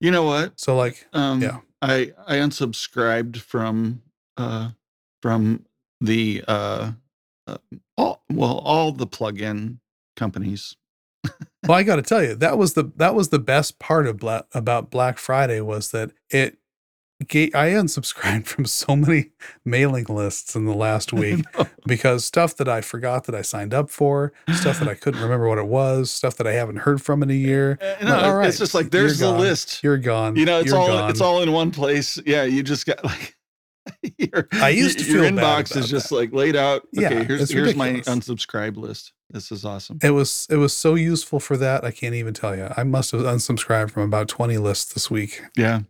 You 0.00 0.10
know 0.10 0.24
what? 0.24 0.58
So 0.58 0.76
like, 0.76 1.06
Um, 1.12 1.40
Yeah. 1.40 1.60
I 1.80 2.12
I 2.26 2.36
unsubscribed 2.36 3.36
from 3.36 4.02
uh, 4.36 4.70
from 5.22 5.64
the 6.00 6.42
uh, 6.48 6.92
uh, 7.46 7.58
all 7.96 8.22
well 8.30 8.58
all 8.58 8.90
the 8.90 9.06
plug-in 9.06 9.80
companies. 10.16 10.76
Well, 11.66 11.78
I 11.78 11.82
got 11.82 11.96
to 11.96 12.02
tell 12.02 12.22
you, 12.22 12.34
that 12.34 12.58
was 12.58 12.74
the 12.74 12.92
that 12.96 13.14
was 13.14 13.30
the 13.30 13.38
best 13.38 13.78
part 13.78 14.06
of 14.06 14.18
Black, 14.18 14.44
about 14.52 14.90
Black 14.90 15.16
Friday 15.18 15.60
was 15.60 15.92
that 15.92 16.10
it 16.28 16.58
gave, 17.26 17.54
I 17.54 17.70
unsubscribed 17.70 18.46
from 18.46 18.66
so 18.66 18.96
many 18.96 19.30
mailing 19.64 20.04
lists 20.08 20.54
in 20.54 20.66
the 20.66 20.74
last 20.74 21.12
week 21.12 21.44
because 21.86 22.24
stuff 22.24 22.56
that 22.56 22.68
I 22.68 22.80
forgot 22.80 23.24
that 23.24 23.34
I 23.34 23.42
signed 23.42 23.72
up 23.72 23.90
for, 23.90 24.32
stuff 24.54 24.78
that 24.80 24.88
I 24.88 24.94
couldn't 24.94 25.20
remember 25.22 25.48
what 25.48 25.58
it 25.58 25.66
was, 25.66 26.10
stuff 26.10 26.36
that 26.36 26.46
I 26.46 26.52
haven't 26.52 26.76
heard 26.76 27.00
from 27.00 27.22
in 27.22 27.30
a 27.30 27.34
year. 27.34 27.78
Uh, 27.80 28.04
no, 28.04 28.16
all 28.18 28.36
right, 28.36 28.48
it's 28.48 28.58
just 28.58 28.74
like 28.74 28.90
there's 28.90 29.18
the 29.18 29.32
list. 29.32 29.82
You're 29.82 29.98
gone. 29.98 30.36
You 30.36 30.44
know, 30.44 30.60
it's 30.60 30.72
all 30.72 30.88
gone. 30.88 31.10
it's 31.10 31.20
all 31.20 31.42
in 31.42 31.52
one 31.52 31.70
place. 31.70 32.18
Yeah, 32.26 32.44
you 32.44 32.62
just 32.62 32.86
got 32.86 33.02
like 33.04 33.36
your, 34.18 34.48
I 34.52 34.68
used 34.70 34.98
to 34.98 35.04
your 35.04 35.24
feel 35.24 35.36
bad 35.36 35.66
inbox 35.66 35.76
is 35.76 35.88
just 35.88 36.10
that. 36.10 36.14
like 36.14 36.32
laid 36.32 36.56
out. 36.56 36.86
Yeah, 36.92 37.06
okay, 37.08 37.24
here's 37.24 37.50
here's 37.50 37.74
my 37.76 37.92
unsubscribe 37.92 38.76
list. 38.76 39.12
This 39.30 39.50
is 39.50 39.64
awesome. 39.64 39.98
It 40.02 40.10
was 40.10 40.46
it 40.50 40.56
was 40.56 40.76
so 40.76 40.94
useful 40.94 41.40
for 41.40 41.56
that. 41.56 41.84
I 41.84 41.90
can't 41.90 42.14
even 42.14 42.34
tell 42.34 42.56
you. 42.56 42.68
I 42.76 42.84
must 42.84 43.10
have 43.12 43.22
unsubscribed 43.22 43.90
from 43.90 44.02
about 44.02 44.28
twenty 44.28 44.58
lists 44.58 44.92
this 44.94 45.10
week. 45.10 45.42
Yeah. 45.56 45.80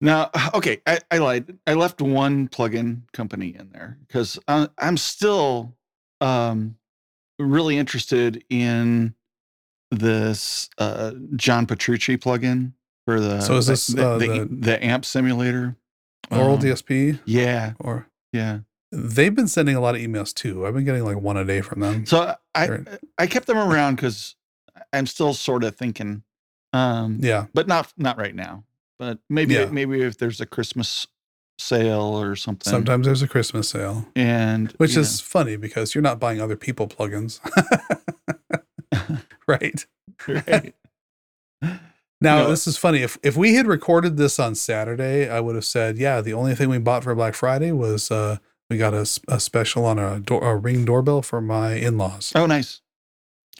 Now, 0.00 0.30
okay, 0.54 0.80
I, 0.86 0.98
I 1.10 1.18
lied. 1.18 1.58
I 1.66 1.74
left 1.74 2.00
one 2.00 2.48
plugin 2.48 3.02
company 3.12 3.54
in 3.58 3.70
there 3.72 3.98
because 4.06 4.38
I'm 4.46 4.96
still 4.96 5.74
um, 6.20 6.76
really 7.38 7.78
interested 7.78 8.44
in 8.50 9.14
this 9.90 10.68
uh, 10.78 11.12
John 11.36 11.66
Petrucci 11.66 12.16
plugin 12.18 12.72
for 13.06 13.20
the 13.20 13.40
So 13.40 13.56
is 13.56 13.66
this, 13.68 13.86
the, 13.86 14.06
uh, 14.08 14.18
the, 14.18 14.26
the- 14.26 14.48
the 14.50 14.84
amp 14.84 15.04
simulator. 15.04 15.76
Neural 16.30 16.54
Um, 16.54 16.60
DSP 16.60 17.20
Yeah, 17.24 17.72
or 17.80 18.08
yeah. 18.32 18.60
they've 18.92 19.34
been 19.34 19.48
sending 19.48 19.76
a 19.76 19.80
lot 19.80 19.94
of 19.94 20.00
emails 20.00 20.32
too. 20.34 20.66
I've 20.66 20.74
been 20.74 20.84
getting 20.84 21.04
like 21.04 21.18
one 21.18 21.36
a 21.36 21.44
day 21.44 21.60
from 21.60 21.80
them. 21.80 22.06
So 22.06 22.34
I. 22.54 22.78
I 23.18 23.26
kept 23.26 23.46
them 23.46 23.58
around 23.58 23.96
because 23.96 24.36
I'm 24.92 25.06
still 25.06 25.34
sort 25.34 25.64
of 25.64 25.76
thinking, 25.76 26.22
um, 26.72 27.18
Yeah. 27.22 27.46
but 27.54 27.66
not 27.68 27.92
not 27.96 28.18
right 28.18 28.34
now. 28.34 28.64
But 28.98 29.18
maybe 29.28 29.54
Yeah. 29.54 29.66
maybe 29.66 30.00
if 30.02 30.16
there's 30.18 30.40
a 30.40 30.46
Christmas 30.46 31.06
sale 31.58 32.00
or 32.20 32.36
something. 32.36 32.70
Sometimes 32.70 33.06
there's 33.06 33.22
a 33.22 33.28
Christmas 33.28 33.68
sale, 33.68 34.06
and 34.16 34.72
which 34.72 34.96
is 34.96 35.20
funny 35.20 35.56
because 35.56 35.94
you're 35.94 36.02
not 36.02 36.18
buying 36.20 36.40
other 36.40 36.56
people 36.56 36.86
plugins. 36.88 37.40
right. 39.48 39.86
know, 40.28 40.42
right. 40.46 40.74
Now, 42.26 42.38
No. 42.42 42.50
this 42.50 42.66
is 42.66 42.76
funny. 42.76 43.02
If 43.02 43.18
if 43.22 43.36
we 43.36 43.54
had 43.54 43.66
recorded 43.66 44.16
this 44.16 44.38
on 44.40 44.54
Saturday, 44.56 45.28
I 45.28 45.38
would 45.40 45.54
have 45.54 45.64
said, 45.64 45.96
yeah, 45.96 46.20
the 46.20 46.32
only 46.34 46.54
thing 46.56 46.68
we 46.68 46.78
bought 46.78 47.04
for 47.04 47.14
Black 47.14 47.34
Friday 47.34 47.70
was 47.72 48.10
uh 48.10 48.38
we 48.68 48.76
got 48.78 48.94
a 48.94 49.06
special 49.06 49.84
on 49.84 49.98
a, 50.00 50.18
door, 50.18 50.42
a 50.42 50.56
ring 50.56 50.84
doorbell 50.84 51.22
for 51.22 51.40
my 51.40 51.74
in-laws. 51.74 52.32
Oh, 52.34 52.46
nice. 52.46 52.80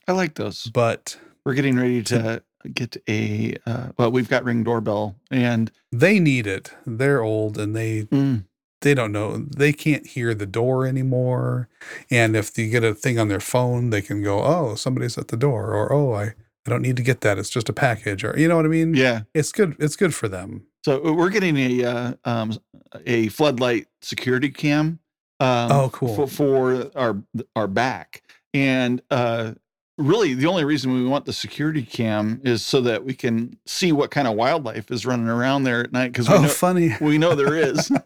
I 0.09 0.13
like 0.13 0.35
those. 0.35 0.65
But 0.73 1.17
We're 1.45 1.55
getting 1.55 1.77
ready 1.77 2.03
to 2.05 2.43
get 2.75 2.97
a. 3.09 3.55
Uh, 3.65 3.89
well, 3.97 4.11
we've 4.11 4.29
got 4.29 4.43
ring 4.43 4.65
doorbell, 4.65 5.15
and 5.31 5.71
they 5.93 6.19
need 6.19 6.49
it. 6.49 6.73
They're 6.85 7.23
old 7.23 7.57
and 7.57 7.77
they 7.77 8.03
mm, 8.11 8.47
they 8.81 8.95
don't 8.95 9.13
know 9.13 9.39
they 9.57 9.73
can't 9.73 10.07
hear 10.09 10.35
the 10.35 10.47
door 10.47 10.87
anymore 10.87 11.69
and 12.11 12.37
if 12.37 12.59
you 12.59 12.69
get 12.69 12.85
a 12.85 12.95
thing 12.95 13.19
on 13.19 13.29
their 13.29 13.41
phone 13.41 13.91
they 13.91 14.03
can 14.03 14.23
go 14.23 14.43
oh 14.45 14.75
somebody's 14.75 15.17
at 15.19 15.29
the 15.29 15.37
door 15.37 15.73
or 15.73 15.91
oh 15.93 16.13
i 16.13 16.35
i 16.67 16.71
don't 16.71 16.83
need 16.83 16.97
to 16.97 17.03
get 17.03 17.21
that 17.23 17.39
it's 17.39 17.51
just 17.51 17.69
a 17.69 17.73
package 17.73 18.25
or 18.25 18.35
you 18.39 18.49
know 18.49 18.57
what 18.57 18.65
i 18.65 18.69
mean 18.69 18.95
yeah. 18.95 19.23
it's 19.35 19.53
good 19.53 19.77
it's 19.79 19.97
good 19.97 20.15
for 20.15 20.29
them 20.29 20.67
So 20.87 21.13
we're 21.13 21.31
getting 21.31 21.57
a 21.57 21.85
uh, 21.85 22.13
um, 22.25 22.57
a 23.05 23.27
floodlight 23.31 23.89
security 24.03 24.51
cam. 24.51 25.01
Um, 25.41 25.73
Oh, 25.73 25.91
cool. 25.93 26.15
For, 26.15 26.29
for 26.29 26.91
our 26.95 27.21
our 27.57 27.67
back, 27.67 28.23
and 28.55 29.03
uh, 29.11 29.55
really 29.99 30.35
the 30.35 30.47
only 30.47 30.65
reason 30.65 30.93
we 30.93 31.05
want 31.05 31.25
the 31.25 31.33
security 31.33 31.83
cam 31.83 32.41
is 32.45 32.65
so 32.65 32.81
that 32.83 33.05
we 33.05 33.15
can 33.15 33.59
see 33.67 33.91
what 33.91 34.13
kind 34.13 34.29
of 34.29 34.35
wildlife 34.35 34.93
is 34.93 35.05
running 35.05 35.27
around 35.27 35.65
there 35.65 35.81
at 35.81 35.91
night 35.91 36.13
because 36.13 36.29
we 36.29 36.37
oh 36.37 36.43
know 36.43 36.49
funny 36.49 36.95
we 37.01 37.19
know 37.19 37.35
there 37.35 37.57
is. 37.57 37.91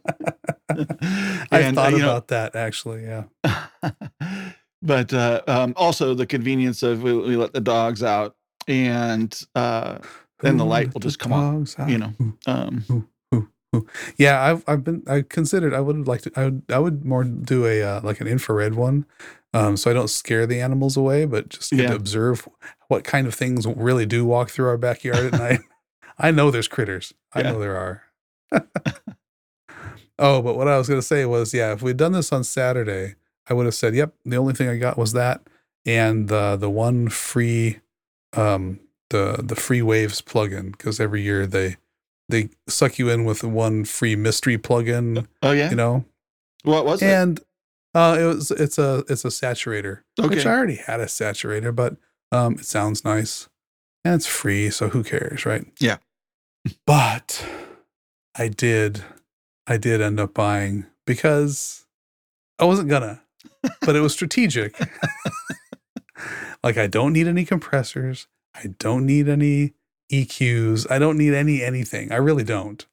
i 0.71 1.47
uh, 1.51 1.73
thought 1.73 1.93
know, 1.93 1.99
about 1.99 2.29
that 2.29 2.55
actually 2.55 3.03
yeah 3.03 3.25
but 4.83 5.13
uh, 5.13 5.43
um, 5.49 5.75
also 5.77 6.15
the 6.15 6.27
convenience 6.27 6.83
of 6.83 7.03
we, 7.03 7.13
we 7.13 7.37
let 7.37 7.53
the 7.53 7.61
dogs 7.61 8.03
out 8.03 8.37
and 8.69 9.41
uh, 9.55 9.99
Then 10.41 10.57
the 10.57 10.65
light 10.65 10.93
will 10.95 11.01
just 11.01 11.19
come 11.19 11.33
on, 11.33 11.67
you 11.89 11.99
know. 11.99 12.13
um, 12.47 13.09
yeah 14.19 14.43
i've 14.43 14.65
i've 14.67 14.83
been 14.83 15.01
i 15.07 15.23
considered 15.23 15.73
i 15.73 15.79
would 15.81 16.09
like 16.09 16.23
to 16.23 16.33
i 16.35 16.45
would 16.47 16.63
i 16.71 16.79
would 16.79 17.05
more 17.05 17.23
do 17.23 17.67
a 17.67 17.81
uh, 17.85 18.01
like 18.03 18.21
an 18.21 18.27
infrared 18.27 18.75
one 18.75 19.07
um 19.55 19.77
so 19.77 19.89
i 19.89 19.95
don't 19.95 20.11
scare 20.11 20.45
the 20.45 20.61
animals 20.61 20.97
away 20.97 21.25
but 21.25 21.49
just 21.51 21.71
get 21.71 21.81
Yeah. 21.83 21.91
to 21.91 21.95
observe 21.95 22.49
what 22.89 23.05
kind 23.05 23.29
of 23.29 23.35
things 23.35 23.65
really 23.69 24.07
do 24.07 24.25
walk 24.25 24.51
through 24.51 24.67
our 24.67 24.77
backyard 24.77 25.33
at 25.33 25.39
night 25.39 25.61
i 26.19 26.33
know 26.33 26.51
there's 26.51 26.67
critters 26.67 27.15
i 27.33 27.43
Yeah. 27.43 27.53
know 27.53 27.61
there 27.61 27.77
are 27.77 28.03
oh 30.19 30.43
but 30.43 30.57
what 30.57 30.67
i 30.69 30.77
was 30.77 30.89
going 30.89 31.01
to 31.01 31.07
say 31.07 31.25
was 31.25 31.55
yeah 31.55 31.73
if 31.73 31.81
we'd 31.83 31.97
done 31.97 32.13
this 32.13 32.33
on 32.33 32.43
saturday 32.45 33.15
i 33.49 33.55
would 33.55 33.67
have 33.67 33.75
said 33.75 33.95
yep 33.95 34.15
the 34.25 34.37
only 34.37 34.53
thing 34.55 34.69
i 34.69 34.77
got 34.77 34.99
was 34.99 35.13
that 35.13 35.43
and 35.87 36.29
the 36.29 36.57
the 36.57 36.71
one 36.71 37.09
free 37.09 37.79
um 38.37 38.81
the 39.11 39.41
the 39.43 39.57
free 39.57 39.83
waves 39.83 40.21
plugin 40.23 40.73
because 40.73 41.01
every 41.01 41.23
year 41.23 41.47
they 41.47 41.77
they 42.29 42.49
suck 42.69 42.99
you 42.99 43.09
in 43.09 43.25
with 43.25 43.43
one 43.43 43.85
free 43.85 44.15
mystery 44.17 44.57
plugin, 44.57 45.27
oh 45.43 45.51
yeah, 45.53 45.71
you 45.71 45.77
know. 45.77 46.05
what 46.63 46.85
was 46.85 47.03
it? 47.03 47.07
And 47.07 47.41
uh 47.95 48.17
it 48.21 48.25
was 48.25 48.51
it's 48.53 48.79
a 48.79 49.05
it's 49.09 49.25
a 49.25 49.29
saturator. 49.29 50.03
Which 50.19 50.39
Okay. 50.39 50.49
I 50.49 50.53
already 50.53 50.77
had 50.77 51.01
a 51.01 51.07
saturator, 51.07 51.75
but 51.75 51.97
um 52.31 52.55
it 52.55 52.65
sounds 52.67 53.05
nice. 53.05 53.49
And 54.05 54.15
it's 54.15 54.27
free, 54.27 54.71
so 54.71 54.89
who 54.91 55.03
cares, 55.03 55.45
right? 55.45 55.67
Yeah. 55.81 55.97
But 56.87 57.45
I 58.37 58.47
did 58.49 59.03
I 59.67 59.77
did 59.77 60.01
end 60.01 60.21
up 60.21 60.35
buying 60.35 60.87
because 61.07 61.85
I 62.61 62.65
wasn't 62.65 62.89
gonna, 62.91 63.23
but 63.81 63.97
it 63.97 64.01
was 64.01 64.13
strategic. 64.13 64.79
like 66.63 66.77
I 66.77 66.87
don't 66.87 67.13
need 67.13 67.27
any 67.27 67.45
compressors. 67.45 68.27
I 68.55 68.75
don't 68.79 69.07
need 69.07 69.29
any 69.29 69.75
EQs. 70.11 70.87
I 70.91 70.99
don't 70.99 71.17
need 71.17 71.35
any 71.35 71.63
anything. 71.63 72.13
I 72.13 72.17
really 72.17 72.45
don't. 72.45 72.85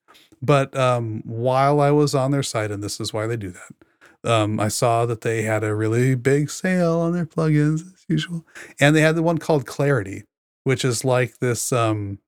But 0.41 0.75
um, 0.77 1.24
while 1.25 1.81
I 1.81 1.91
was 1.91 2.13
on 2.13 2.31
their 2.31 2.43
site, 2.43 2.72
and 2.72 2.84
this 2.84 3.00
is 3.00 3.12
why 3.12 3.25
they 3.25 3.38
do 3.38 3.51
that, 3.51 4.31
um, 4.31 4.60
I 4.60 4.67
saw 4.67 5.05
that 5.05 5.22
they 5.22 5.41
had 5.43 5.63
a 5.63 5.74
really 5.74 6.15
big 6.15 6.50
sale 6.50 7.00
on 7.00 7.13
their 7.13 7.25
plugins 7.25 7.81
as 7.93 8.05
usual, 8.07 8.46
and 8.79 8.96
they 8.96 9.01
had 9.01 9.15
the 9.15 9.24
one 9.24 9.38
called 9.39 9.65
Clarity, 9.65 10.24
which 10.63 10.86
is 10.86 11.03
like 11.03 11.39
this. 11.39 11.72
Um, 11.72 12.19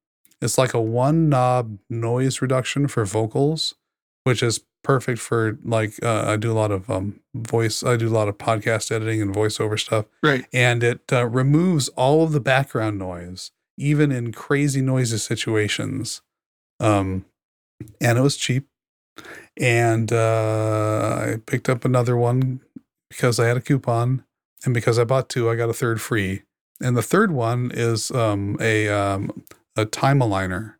it's 0.41 0.57
like 0.57 0.73
a 0.73 0.81
one 0.81 1.29
knob 1.29 1.77
noise 1.89 2.41
reduction 2.41 2.87
for 2.87 3.05
vocals, 3.05 3.75
which 4.23 4.41
is 4.41 4.61
perfect 4.83 5.19
for 5.19 5.57
like 5.63 6.01
uh, 6.03 6.23
I 6.27 6.35
do 6.37 6.51
a 6.51 6.53
lot 6.53 6.71
of 6.71 6.89
um, 6.89 7.19
voice. 7.35 7.83
I 7.83 7.95
do 7.95 8.07
a 8.07 8.15
lot 8.15 8.27
of 8.27 8.37
podcast 8.37 8.91
editing 8.91 9.21
and 9.21 9.33
voiceover 9.33 9.79
stuff 9.79 10.05
right. 10.23 10.45
and 10.53 10.83
it 10.83 11.01
uh, 11.11 11.25
removes 11.25 11.89
all 11.89 12.23
of 12.23 12.31
the 12.31 12.39
background 12.39 12.97
noise, 12.97 13.51
even 13.77 14.11
in 14.11 14.31
crazy 14.31 14.81
noisy 14.81 15.17
situations. 15.17 16.21
Um, 16.79 17.25
and 18.01 18.17
it 18.17 18.21
was 18.21 18.37
cheap. 18.37 18.67
And 19.57 20.11
uh, 20.13 21.19
I 21.21 21.35
picked 21.45 21.67
up 21.67 21.83
another 21.83 22.15
one 22.15 22.61
because 23.09 23.39
I 23.39 23.47
had 23.47 23.57
a 23.57 23.61
coupon, 23.61 24.23
and 24.63 24.73
because 24.73 24.97
I 24.97 25.03
bought 25.03 25.29
two, 25.29 25.49
I 25.49 25.55
got 25.55 25.69
a 25.69 25.73
third 25.73 25.99
free. 26.01 26.43
And 26.81 26.95
the 26.95 27.01
third 27.01 27.31
one 27.31 27.71
is 27.73 28.11
um, 28.11 28.55
a 28.61 28.87
um, 28.87 29.43
a 29.75 29.85
time 29.85 30.19
aligner 30.19 30.75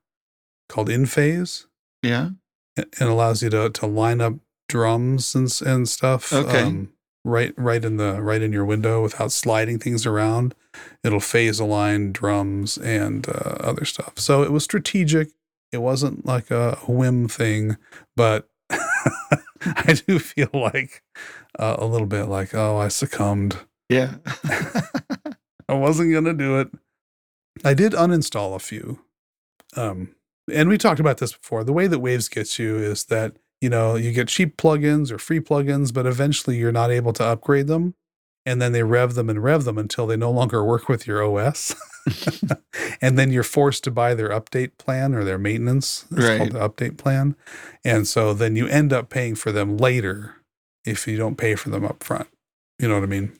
called 0.70 0.88
InPhase. 0.88 1.66
Yeah. 2.02 2.30
It 2.78 3.02
allows 3.02 3.44
you 3.44 3.50
to 3.50 3.70
to 3.70 3.86
line 3.86 4.22
up 4.22 4.36
drums 4.68 5.36
and 5.36 5.52
and 5.66 5.88
stuff. 5.88 6.32
Okay. 6.32 6.62
Um, 6.62 6.94
right 7.26 7.54
right 7.58 7.84
in 7.84 7.98
the 7.98 8.22
right 8.22 8.42
in 8.42 8.54
your 8.54 8.66
window 8.66 9.02
without 9.02 9.32
sliding 9.32 9.80
things 9.80 10.06
around. 10.06 10.56
It'll 11.04 11.20
phase 11.20 11.60
align 11.60 12.12
drums 12.12 12.78
and 12.78 13.28
uh, 13.28 13.58
other 13.60 13.86
stuff. 13.86 14.14
So 14.18 14.44
it 14.44 14.52
was 14.52 14.64
strategic. 14.64 15.30
It 15.72 15.80
wasn't 15.80 16.26
like 16.26 16.50
a 16.52 16.76
whim 16.88 17.28
thing, 17.28 17.78
but 18.16 18.50
I 18.70 20.00
do 20.08 20.20
feel 20.20 20.50
like 20.54 21.04
uh, 21.58 21.76
a 21.78 21.86
little 21.86 22.08
bit 22.08 22.26
like 22.26 22.54
oh 22.54 22.78
I 22.78 22.88
succumbed. 22.88 23.58
Yeah. 23.90 24.16
I 25.70 25.74
wasn't 25.74 26.14
gonna 26.14 26.34
do 26.34 26.60
it. 26.60 26.70
I 27.64 27.74
did 27.74 27.92
uninstall 27.92 28.56
a 28.56 28.60
few. 28.60 29.02
Um, 29.76 30.16
and 30.52 30.70
we 30.70 30.78
talked 30.78 31.00
about 31.00 31.18
this 31.18 31.34
before. 31.34 31.64
The 31.64 31.74
way 31.74 31.88
that 31.88 32.00
Waves 32.00 32.30
gets 32.30 32.60
you 32.60 32.78
is 32.78 33.06
that 33.06 33.36
you 33.62 33.70
know 33.70 33.96
you 33.96 34.12
get 34.12 34.28
cheap 34.28 34.58
plugins 34.58 35.12
or 35.12 35.18
free 35.18 35.40
plugins, 35.40 35.94
but 35.94 36.06
eventually 36.06 36.58
you're 36.58 36.72
not 36.72 36.92
able 36.92 37.14
to 37.14 37.24
upgrade 37.24 37.68
them, 37.68 37.96
and 38.46 38.62
then 38.62 38.72
they 38.72 38.84
rev 38.84 39.16
them 39.16 39.30
and 39.30 39.44
rev 39.44 39.64
them 39.64 39.78
until 39.78 40.08
they 40.08 40.18
no 40.18 40.32
longer 40.32 40.64
work 40.64 40.88
with 40.90 41.06
your 41.08 41.24
OS, 41.24 41.76
and 43.02 43.18
then 43.18 43.32
you're 43.32 43.44
forced 43.44 43.84
to 43.86 43.92
buy 43.92 44.14
their 44.14 44.30
update 44.30 44.78
plan 44.78 45.14
or 45.14 45.24
their 45.24 45.38
maintenance. 45.38 46.06
It's 46.12 46.20
Right. 46.28 46.38
called 46.38 46.52
the 46.52 46.70
update 46.70 46.98
plan, 46.98 47.36
and 47.84 48.08
so 48.08 48.34
then 48.34 48.56
you 48.56 48.68
end 48.68 48.94
up 48.94 49.10
paying 49.10 49.36
for 49.36 49.52
them 49.52 49.78
later 49.78 50.36
if 50.86 51.08
you 51.08 51.18
don't 51.18 51.38
pay 51.38 51.56
for 51.56 51.70
them 51.70 51.86
up 51.86 52.04
front. 52.04 52.28
You 52.80 52.88
know 52.88 52.96
what 52.96 53.04
I 53.04 53.08
mean? 53.08 53.34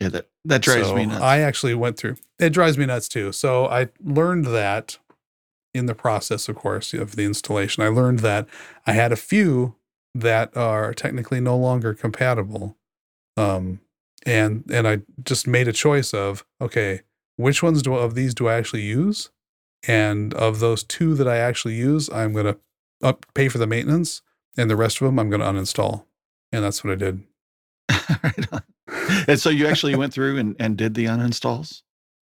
yeah. 0.00 0.08
That 0.08 0.28
that 0.44 0.62
drives 0.62 0.92
me 0.94 1.02
So 1.04 1.08
nuts. 1.10 1.22
I 1.22 1.40
actually 1.40 1.74
went 1.74 1.96
through. 1.98 2.16
It 2.38 2.50
drives 2.50 2.78
me 2.78 2.86
nuts 2.86 3.08
too. 3.08 3.32
So 3.32 3.66
I 3.66 3.88
learned 4.02 4.46
that 4.46 4.98
in 5.76 5.86
the 5.86 5.94
process, 5.94 6.48
of 6.48 6.56
course, 6.56 6.92
of 6.92 7.16
the 7.16 7.24
installation. 7.24 7.82
I 7.82 7.88
learned 7.88 8.20
that 8.20 8.46
I 8.86 8.92
had 8.92 9.12
a 9.12 9.16
few 9.16 9.76
that 10.14 10.56
are 10.56 10.94
technically 10.94 11.40
no 11.40 11.56
longer 11.56 11.94
compatible, 11.94 12.76
um, 13.36 13.80
and 14.24 14.64
and 14.70 14.88
I 14.88 15.02
just 15.22 15.46
made 15.46 15.68
a 15.68 15.72
choice 15.72 16.14
of 16.14 16.44
okay, 16.60 17.02
which 17.36 17.62
ones 17.62 17.82
do 17.82 17.94
of 17.94 18.14
these 18.14 18.34
do 18.34 18.48
I 18.48 18.54
actually 18.54 18.82
use, 18.82 19.30
and 19.86 20.34
of 20.34 20.60
those 20.60 20.82
two 20.82 21.14
that 21.14 21.28
I 21.28 21.36
actually 21.36 21.74
use, 21.74 22.08
I'm 22.10 22.32
gonna 22.32 22.56
up 23.02 23.26
pay 23.34 23.48
for 23.48 23.58
the 23.58 23.66
maintenance, 23.66 24.22
and 24.56 24.70
the 24.70 24.76
rest 24.76 25.00
of 25.00 25.06
them 25.06 25.18
I'm 25.18 25.30
gonna 25.30 25.44
uninstall, 25.44 26.06
and 26.52 26.64
that's 26.64 26.82
what 26.82 26.92
I 26.92 26.96
did. 26.96 27.22
right. 28.52 28.62
And 29.28 29.40
so 29.40 29.50
you 29.50 29.66
actually 29.66 29.96
went 29.96 30.12
through 30.12 30.38
and, 30.38 30.56
and 30.58 30.76
did 30.76 30.94
the 30.94 31.06
uninstalls? 31.06 31.82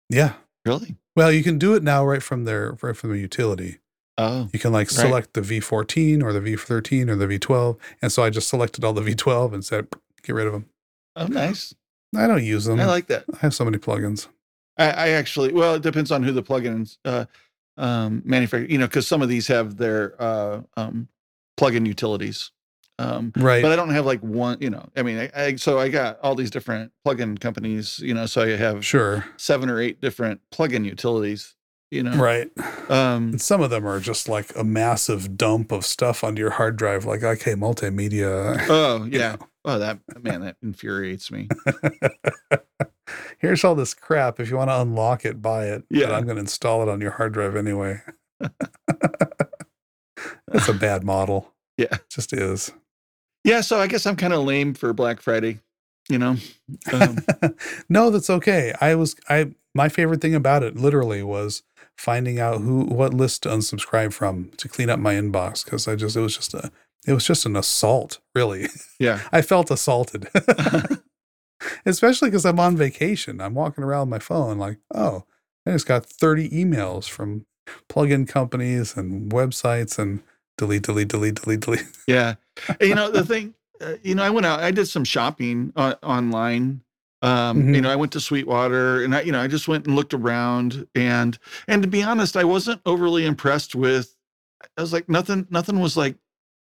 Yeah. 0.10 0.34
Really? 0.65 0.96
Well, 1.20 1.32
you 1.34 1.44
can 1.44 1.58
do 1.60 1.74
it 1.76 1.84
now 1.84 2.06
right 2.06 2.24
from 2.24 2.46
their 2.46 2.78
right 2.82 2.96
from 2.96 3.12
the 3.12 3.20
utility. 3.20 3.80
Oh, 4.18 4.50
You 4.54 4.60
can 4.60 4.72
like 4.72 4.88
Right. 4.92 5.00
select 5.06 5.34
the 5.34 5.42
V14 5.42 6.24
or 6.24 6.32
the 6.32 6.40
V13 6.40 7.10
or 7.10 7.16
the 7.18 7.28
V12. 7.28 7.78
And 8.02 8.10
so 8.12 8.24
I 8.24 8.30
just 8.30 8.48
selected 8.48 8.84
all 8.86 8.94
the 8.94 9.02
V12 9.02 9.54
and 9.54 9.64
said, 9.66 9.88
get 10.24 10.34
rid 10.34 10.48
of 10.48 10.54
them. 10.54 10.66
oh, 11.18 11.28
nice. 11.28 11.74
I 12.16 12.26
don't 12.28 12.44
use 12.44 12.64
them. 12.66 12.80
I 12.80 12.86
like 12.86 13.08
that. 13.08 13.26
I 13.34 13.38
have 13.40 13.54
so 13.54 13.66
many 13.66 13.78
plugins. 13.78 14.28
I, 14.78 14.86
I 14.92 15.10
actually, 15.10 15.52
well, 15.54 15.76
it 15.76 15.82
depends 15.82 16.10
on 16.10 16.24
who 16.24 16.32
the 16.32 16.42
plugins 16.44 16.98
uh, 17.06 17.26
um, 17.78 18.22
manufacturer. 18.26 18.68
You 18.70 18.78
know, 18.78 18.88
because 18.88 19.08
some 19.08 19.22
of 19.22 19.28
these 19.30 19.48
have 19.48 19.76
their 19.78 20.16
uh, 20.22 20.62
um, 20.78 21.10
plugin 21.60 21.86
utilities. 21.86 22.52
Um, 23.00 23.32
Right. 23.38 23.62
but 23.62 23.72
I 23.72 23.75
don't 23.75 23.91
have 23.91 24.06
like 24.06 24.20
one. 24.22 24.58
You 24.60 24.70
know, 24.70 24.86
I 24.96 25.03
mean, 25.03 25.18
I, 25.18 25.32
I 25.36 25.56
so 25.56 25.79
I 25.79 25.89
got 25.89 26.20
all 26.22 26.36
these 26.36 26.51
different 26.51 26.91
plugin 27.08 27.39
companies. 27.39 28.00
You 28.00 28.13
know, 28.13 28.25
so 28.25 28.41
I 28.41 28.50
have 28.58 28.86
sure. 28.86 29.25
seven 29.38 29.70
or 29.70 29.79
eight 29.79 30.01
different 30.01 30.41
plugin 30.53 30.86
utilities. 30.86 31.56
You 31.91 32.03
know, 32.03 32.12
Right. 32.15 32.51
Um, 32.89 33.29
And 33.29 33.41
some 33.41 33.62
of 33.62 33.72
them 33.72 33.88
are 33.88 34.00
just 34.00 34.29
like 34.29 34.56
a 34.56 34.63
massive 34.63 35.36
dump 35.38 35.72
of 35.72 35.84
stuff 35.86 36.24
onto 36.24 36.39
your 36.39 36.51
hard 36.51 36.75
drive, 36.75 37.03
like 37.06 37.24
IK 37.24 37.56
Multimedia. 37.56 38.63
oh 38.70 39.06
yeah. 39.12 39.38
Oh, 39.65 39.79
that 39.79 40.00
man, 40.22 40.41
that 40.41 40.58
infuriates 40.62 41.32
me. 41.32 41.48
Here's 43.39 43.63
all 43.63 43.74
this 43.75 43.94
crap. 43.96 44.39
If 44.39 44.50
you 44.51 44.58
want 44.58 44.70
to 44.70 44.79
unlock 44.82 45.25
it, 45.25 45.41
buy 45.41 45.65
it. 45.65 45.84
But 45.89 45.98
Yeah. 46.00 46.12
I'm 46.12 46.25
going 46.25 46.36
to 46.36 46.41
install 46.41 46.84
it 46.84 46.89
on 46.89 47.01
your 47.01 47.12
hard 47.12 47.34
drive 47.34 47.56
anyway. 47.56 48.01
That's 50.48 50.68
a 50.68 50.74
bad 50.74 51.03
model. 51.03 51.53
Yeah. 51.77 51.88
It 51.91 52.03
just 52.10 52.34
is. 52.34 52.72
Yeah, 53.43 53.62
so 53.62 53.79
I 53.79 53.88
guess 53.88 54.05
I'm 54.05 54.15
kind 54.15 54.34
of 54.34 54.43
lame 54.43 54.74
for 54.74 54.93
Black 54.93 55.22
Friday. 55.22 55.60
You 56.10 56.17
know, 56.17 56.38
um, 56.91 57.17
no, 57.89 58.10
that's 58.10 58.29
okay. 58.29 58.74
I 58.81 58.96
was 58.96 59.15
I 59.29 59.51
my 59.75 59.89
favorite 59.89 60.22
thing 60.22 60.34
about 60.34 60.63
it 60.63 60.75
literally 60.75 61.22
was 61.22 61.62
finding 61.98 62.39
out 62.39 62.62
who 62.62 62.86
what 62.86 63.13
list 63.13 63.43
to 63.43 63.50
unsubscribe 63.50 64.13
from 64.13 64.50
to 64.58 64.67
clean 64.67 64.89
up 64.89 65.00
my 65.00 65.13
inbox 65.13 65.63
because 65.63 65.88
I 65.88 65.96
just 65.96 66.15
it 66.15 66.22
was 66.22 66.36
just 66.36 66.53
a 66.53 66.72
it 67.05 67.13
was 67.13 67.25
just 67.25 67.46
an 67.46 67.55
assault, 67.55 68.19
really. 68.36 68.67
yeah, 69.00 69.22
I 69.31 69.41
felt 69.41 69.72
assaulted. 69.72 70.27
Especially 71.86 72.29
because 72.29 72.46
I'm 72.46 72.60
on 72.60 72.77
vacation. 72.77 73.41
I'm 73.41 73.53
walking 73.53 73.84
around 73.84 74.10
with 74.10 74.10
my 74.10 74.19
phone 74.19 74.58
like, 74.58 74.77
oh, 74.93 75.25
I 75.65 75.72
just 75.72 75.86
got 75.86 76.05
30 76.05 76.50
emails 76.50 77.10
from 77.10 77.46
plugin 77.89 78.27
companies 78.27 78.96
and 78.96 79.31
websites 79.31 80.00
and 80.00 80.24
delete, 80.60 80.84
delete, 80.84 81.08
delete, 81.08 81.36
delete, 81.42 81.60
delete. 81.62 81.86
yeah. 82.08 82.36
you 82.80 82.94
know 82.94 83.10
the 83.10 83.25
thing, 83.25 83.56
uh, 83.82 83.94
you 84.04 84.13
know, 84.13 84.24
I 84.24 84.30
went 84.30 84.46
out. 84.46 84.60
I 84.60 84.72
did 84.72 84.86
some 84.88 85.04
shopping 85.04 85.74
uh, 85.75 85.96
online. 86.04 86.82
Um, 87.22 87.63
Mhm. 87.63 87.75
You 87.75 87.82
know, 87.82 87.89
I 87.89 87.96
went 87.98 88.12
to 88.13 88.20
Sweetwater, 88.22 89.04
and 89.04 89.16
I, 89.16 89.22
you 89.22 89.32
know, 89.34 89.42
I 89.42 89.48
just 89.48 89.68
went 89.68 89.86
and 89.88 89.96
looked 89.96 90.13
around, 90.13 90.86
and 90.96 91.38
and 91.68 91.82
to 91.84 91.89
be 91.89 92.04
honest, 92.04 92.38
I 92.38 92.44
wasn't 92.44 92.82
overly 92.86 93.25
impressed 93.25 93.74
with. 93.75 94.16
I 94.78 94.82
was 94.82 94.94
like, 94.94 95.08
nothing, 95.10 95.48
nothing 95.50 95.80
was 95.80 95.96
like, 95.98 96.16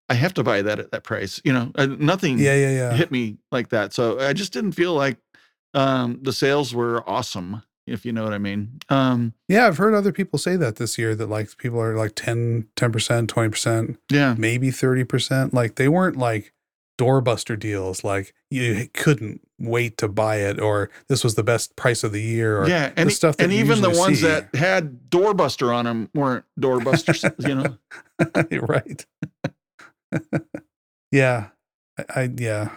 I 0.10 0.14
have 0.14 0.34
to 0.36 0.44
buy 0.44 0.62
that 0.62 0.80
at 0.80 0.92
that 0.92 1.04
price. 1.04 1.42
You 1.44 1.54
know, 1.54 1.72
uh, 1.76 1.88
nothing 2.00 2.38
Yeah, 2.40 2.56
yeah, 2.56 2.72
yeah. 2.72 2.94
hit 2.94 3.12
me 3.12 3.38
like 3.52 3.70
that. 3.70 3.94
So 3.94 4.20
I 4.20 4.34
just 4.34 4.54
didn't 4.54 4.74
feel 4.74 4.94
like 4.94 5.18
um, 5.74 6.20
the 6.22 6.34
sales 6.34 6.74
were 6.76 7.08
awesome, 7.10 7.62
if 7.88 8.06
you 8.06 8.12
know 8.12 8.24
what 8.24 8.34
I 8.34 8.38
mean. 8.38 8.80
Um, 8.90 9.34
Yeah, 9.48 9.68
I've 9.68 9.78
heard 9.78 9.94
other 9.94 10.12
people 10.12 10.40
say 10.40 10.56
that 10.58 10.78
this 10.78 10.98
year 10.98 11.16
that 11.16 11.28
like 11.28 11.58
people 11.58 11.80
are 11.82 11.98
like 11.98 12.14
10, 12.16 12.68
10%, 12.76 13.28
20%, 13.28 13.98
yeah, 14.10 14.36
maybe 14.38 14.70
30%. 14.70 15.54
Like 15.54 15.76
they 15.76 15.88
weren't 15.88 16.18
like 16.18 16.54
doorbuster 17.02 17.58
deals 17.58 18.04
like 18.04 18.32
you 18.52 18.88
couldn't 18.94 19.42
wait 19.58 19.98
to 19.98 20.08
buy 20.08 20.36
it 20.36 20.60
or 20.60 20.90
this 21.08 21.24
was 21.24 21.34
the 21.34 21.42
best 21.44 21.76
price 21.76 22.04
of 22.04 22.12
the 22.12 22.22
year 22.22 22.62
or 22.62 22.68
yeah, 22.68 22.92
and 22.96 23.08
the 23.10 23.12
stuff 23.12 23.38
that 23.38 23.46
and 23.46 23.54
even 23.54 23.82
the 23.82 23.90
ones 23.90 24.20
see. 24.20 24.28
that 24.28 24.54
had 24.54 25.10
doorbuster 25.10 25.74
on 25.76 25.86
them 25.86 26.10
weren't 26.14 26.46
doorbusters. 26.60 27.24
you 27.48 27.56
know, 27.56 28.68
right. 28.68 29.06
yeah. 31.12 31.48
I, 31.98 32.22
I 32.22 32.30
yeah. 32.38 32.70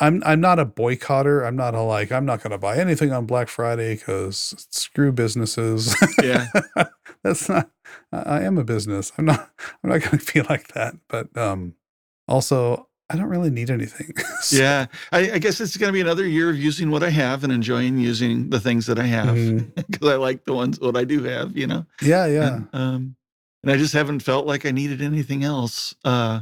I'm 0.00 0.22
I'm 0.26 0.40
not 0.40 0.58
a 0.58 0.66
boycotter. 0.66 1.46
I'm 1.46 1.56
not 1.56 1.74
a 1.74 1.80
like 1.80 2.10
I'm 2.12 2.24
not 2.26 2.42
going 2.42 2.50
to 2.50 2.58
buy 2.58 2.76
anything 2.76 3.12
on 3.12 3.26
Black 3.26 3.48
Friday 3.48 3.96
cuz 3.96 4.66
screw 4.70 5.12
businesses. 5.12 5.94
Yeah. 6.22 6.46
That's 7.22 7.48
not 7.48 7.70
I 8.12 8.42
am 8.42 8.58
a 8.58 8.64
business. 8.64 9.12
I'm 9.18 9.24
not 9.26 9.50
I'm 9.82 9.90
not 9.90 10.02
going 10.02 10.18
to 10.18 10.32
be 10.32 10.42
like 10.42 10.68
that. 10.74 10.96
But 11.08 11.36
um 11.36 11.74
also 12.26 12.88
I 13.10 13.16
don't 13.16 13.28
really 13.28 13.50
need 13.50 13.70
anything. 13.70 14.12
So- 14.42 14.56
yeah. 14.60 14.86
I, 15.12 15.32
I 15.32 15.38
guess 15.38 15.60
it's 15.60 15.76
going 15.78 15.88
to 15.88 15.92
be 15.94 16.00
another 16.02 16.26
year 16.26 16.50
of 16.50 16.58
using 16.58 16.90
what 16.90 17.02
I 17.02 17.08
have 17.08 17.42
and 17.42 17.50
enjoying 17.52 17.98
using 17.98 18.50
the 18.50 18.60
things 18.60 18.84
that 18.86 18.98
I 18.98 19.04
have 19.06 19.34
because 19.74 20.08
I 20.08 20.16
like 20.16 20.44
the 20.44 20.52
ones 20.52 20.78
what 20.78 20.96
I 20.96 21.04
do 21.04 21.22
have. 21.24 21.56
You 21.56 21.68
know, 21.68 21.86
Yeah, 22.02 22.26
yeah. 22.26 22.54
And, 22.56 22.68
um, 22.74 23.16
and 23.62 23.72
I 23.72 23.76
just 23.78 23.94
haven't 23.94 24.20
felt 24.20 24.46
like 24.46 24.66
I 24.66 24.72
needed 24.72 25.00
anything 25.00 25.42
else. 25.42 25.94
Uh, 26.04 26.40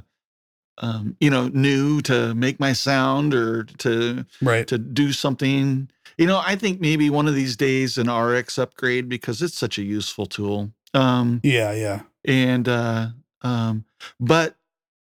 um, 0.79 1.17
you 1.21 1.31
know, 1.31 1.49
new 1.49 2.01
to 2.03 2.35
make 2.35 2.61
my 2.61 2.73
sound 2.73 3.35
or 3.35 3.65
to 3.79 4.25
Right. 4.43 4.67
to 4.69 4.79
do 4.79 5.13
something. 5.13 5.89
You 6.19 6.27
know, 6.27 6.41
I 6.45 6.57
think 6.57 6.81
maybe 6.81 7.11
one 7.11 7.29
of 7.29 7.35
these 7.35 7.57
days 7.57 7.99
an 7.99 8.11
RX 8.11 8.59
upgrade 8.59 9.09
because 9.09 9.43
it's 9.43 9.57
such 9.57 9.79
a 9.79 9.83
useful 9.83 10.27
tool. 10.27 10.73
Um, 10.95 11.41
Yeah, 11.43 11.73
yeah. 11.73 12.03
and 12.25 12.69
uh, 12.69 13.09
um, 13.43 13.85
but 14.21 14.57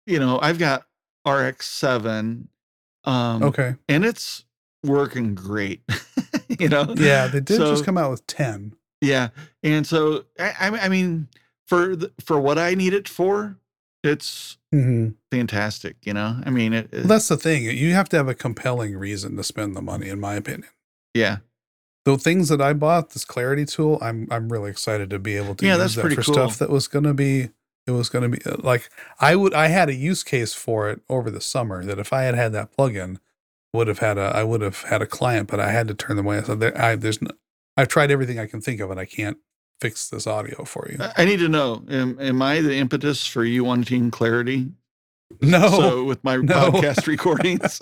you 0.05 0.19
know, 0.19 0.39
I've 0.41 0.59
got 0.59 0.85
RX 1.27 1.67
seven, 1.69 2.49
um, 3.05 3.43
Okay. 3.43 3.75
and 3.89 4.03
it's 4.05 4.43
working 4.83 5.33
great. 5.35 5.81
you 6.59 6.69
know, 6.69 6.93
Yeah, 6.95 7.27
they 7.27 7.39
did 7.39 7.57
just 7.59 7.85
come 7.85 7.97
out 7.97 8.11
with 8.11 8.27
10. 8.27 8.75
yeah, 9.01 9.29
and 9.63 9.87
so 9.87 10.25
I, 10.39 10.53
I 10.59 10.67
I 10.85 10.89
mean, 10.89 11.27
for 11.65 11.95
the, 11.95 12.11
for 12.19 12.39
what 12.39 12.57
I 12.59 12.75
need 12.75 12.93
it 12.93 13.07
for, 13.07 13.57
it's 14.05 14.57
Mhm. 14.73 15.15
fantastic. 15.31 15.97
You 16.03 16.13
know, 16.13 16.41
I 16.45 16.49
mean, 16.49 16.73
it. 16.73 16.89
Well, 16.91 17.03
that's 17.07 17.27
the 17.27 17.37
thing. 17.37 17.63
You 17.63 17.93
have 17.93 18.09
to 18.09 18.17
have 18.17 18.27
a 18.27 18.35
compelling 18.35 18.95
reason 18.97 19.35
to 19.37 19.43
spend 19.43 19.75
the 19.75 19.81
money 19.81 20.09
in 20.09 20.19
my 20.19 20.35
opinion. 20.35 20.69
yeah, 21.13 21.37
the 22.03 22.17
things 22.17 22.49
that 22.49 22.61
I 22.61 22.73
bought, 22.73 23.11
this 23.11 23.25
Clarity 23.25 23.65
tool, 23.65 23.97
I'm 24.01 24.27
I'm 24.31 24.51
really 24.51 24.69
excited 24.71 25.09
to 25.11 25.19
be 25.19 25.35
able 25.37 25.55
to 25.55 25.65
Yeah, 25.65 25.73
use 25.73 25.79
that's 25.79 25.95
that 25.95 26.01
pretty 26.01 26.15
for 26.15 26.23
cool. 26.23 26.33
stuff 26.33 26.57
that 26.59 26.69
was 26.69 26.87
going 26.87 27.05
to 27.05 27.13
be 27.13 27.49
it 27.87 27.91
was 27.91 28.09
going 28.09 28.29
to 28.31 28.37
be 28.37 28.43
uh, 28.49 28.57
like 28.59 28.89
I 29.19 29.35
would 29.35 29.53
I 29.53 29.67
had 29.67 29.89
a 29.89 29.93
use 29.95 30.23
case 30.23 30.53
for 30.53 30.89
it 30.89 31.01
over 31.09 31.29
the 31.31 31.41
summer 31.41 31.83
that 31.85 31.99
if 31.99 32.11
I 32.13 32.23
had 32.23 32.35
had 32.35 32.51
that 32.53 32.75
plugin 32.75 33.17
would 33.73 33.87
have 33.87 33.99
had 33.99 34.17
a 34.17 34.31
I 34.35 34.43
would 34.43 34.61
have 34.61 34.81
had 34.83 35.01
a 35.01 35.07
client, 35.07 35.47
but 35.49 35.59
I 35.59 35.71
had 35.71 35.87
to 35.87 35.93
turn 35.93 36.17
them 36.17 36.25
away. 36.25 36.41
So 36.43 36.55
there, 36.55 36.75
I 36.79 36.95
there's 36.95 37.21
no, 37.21 37.29
I've 37.77 37.87
tried 37.89 38.11
everything 38.11 38.39
I 38.39 38.47
can 38.47 38.61
think 38.61 38.79
of, 38.81 38.89
and 38.91 38.99
I 38.99 39.05
can't 39.05 39.37
fix 39.85 40.09
this 40.09 40.25
audio 40.27 40.63
for 40.65 40.87
you. 40.91 40.97
I- 40.99 41.13
I 41.21 41.25
need 41.25 41.37
to 41.39 41.47
know. 41.49 41.83
Am, 41.89 42.17
am 42.19 42.41
I 42.41 42.61
the 42.61 42.75
impetus 42.75 43.25
for 43.27 43.43
you 43.43 43.63
wanting 43.63 44.11
clarity? 44.11 44.71
No, 45.41 45.69
So 45.69 46.03
with 46.03 46.23
my 46.23 46.37
No. 46.37 46.71
podcast 46.71 47.07
recordings, 47.15 47.79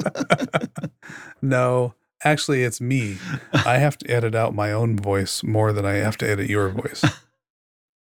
no. 1.42 1.94
Actually, 2.26 2.64
it's 2.64 2.80
me. 2.80 3.18
I 3.54 3.78
have 3.80 3.98
to 3.98 4.10
edit 4.10 4.34
out 4.34 4.56
my 4.56 4.72
own 4.72 4.96
voice 4.96 5.44
more 5.44 5.74
than 5.74 5.86
I 5.86 5.96
have 5.96 6.18
to 6.20 6.30
edit 6.30 6.50
your 6.50 6.70
voice. 6.70 7.04
A 7.04 7.12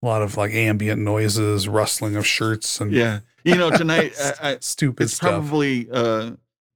lot 0.05 0.23
of 0.23 0.37
like 0.37 0.53
ambient 0.53 0.99
noises, 1.01 1.67
rustling 1.67 2.15
of 2.15 2.25
shirts, 2.25 2.81
and 2.81 2.91
yeah. 2.91 3.19
You 3.43 3.55
know, 3.55 3.69
tonight 3.69 4.13
I, 4.41 4.49
I, 4.53 4.57
stupid 4.59 5.03
it's 5.05 5.13
stuff. 5.13 5.29
probably 5.29 5.87
uh 5.91 6.31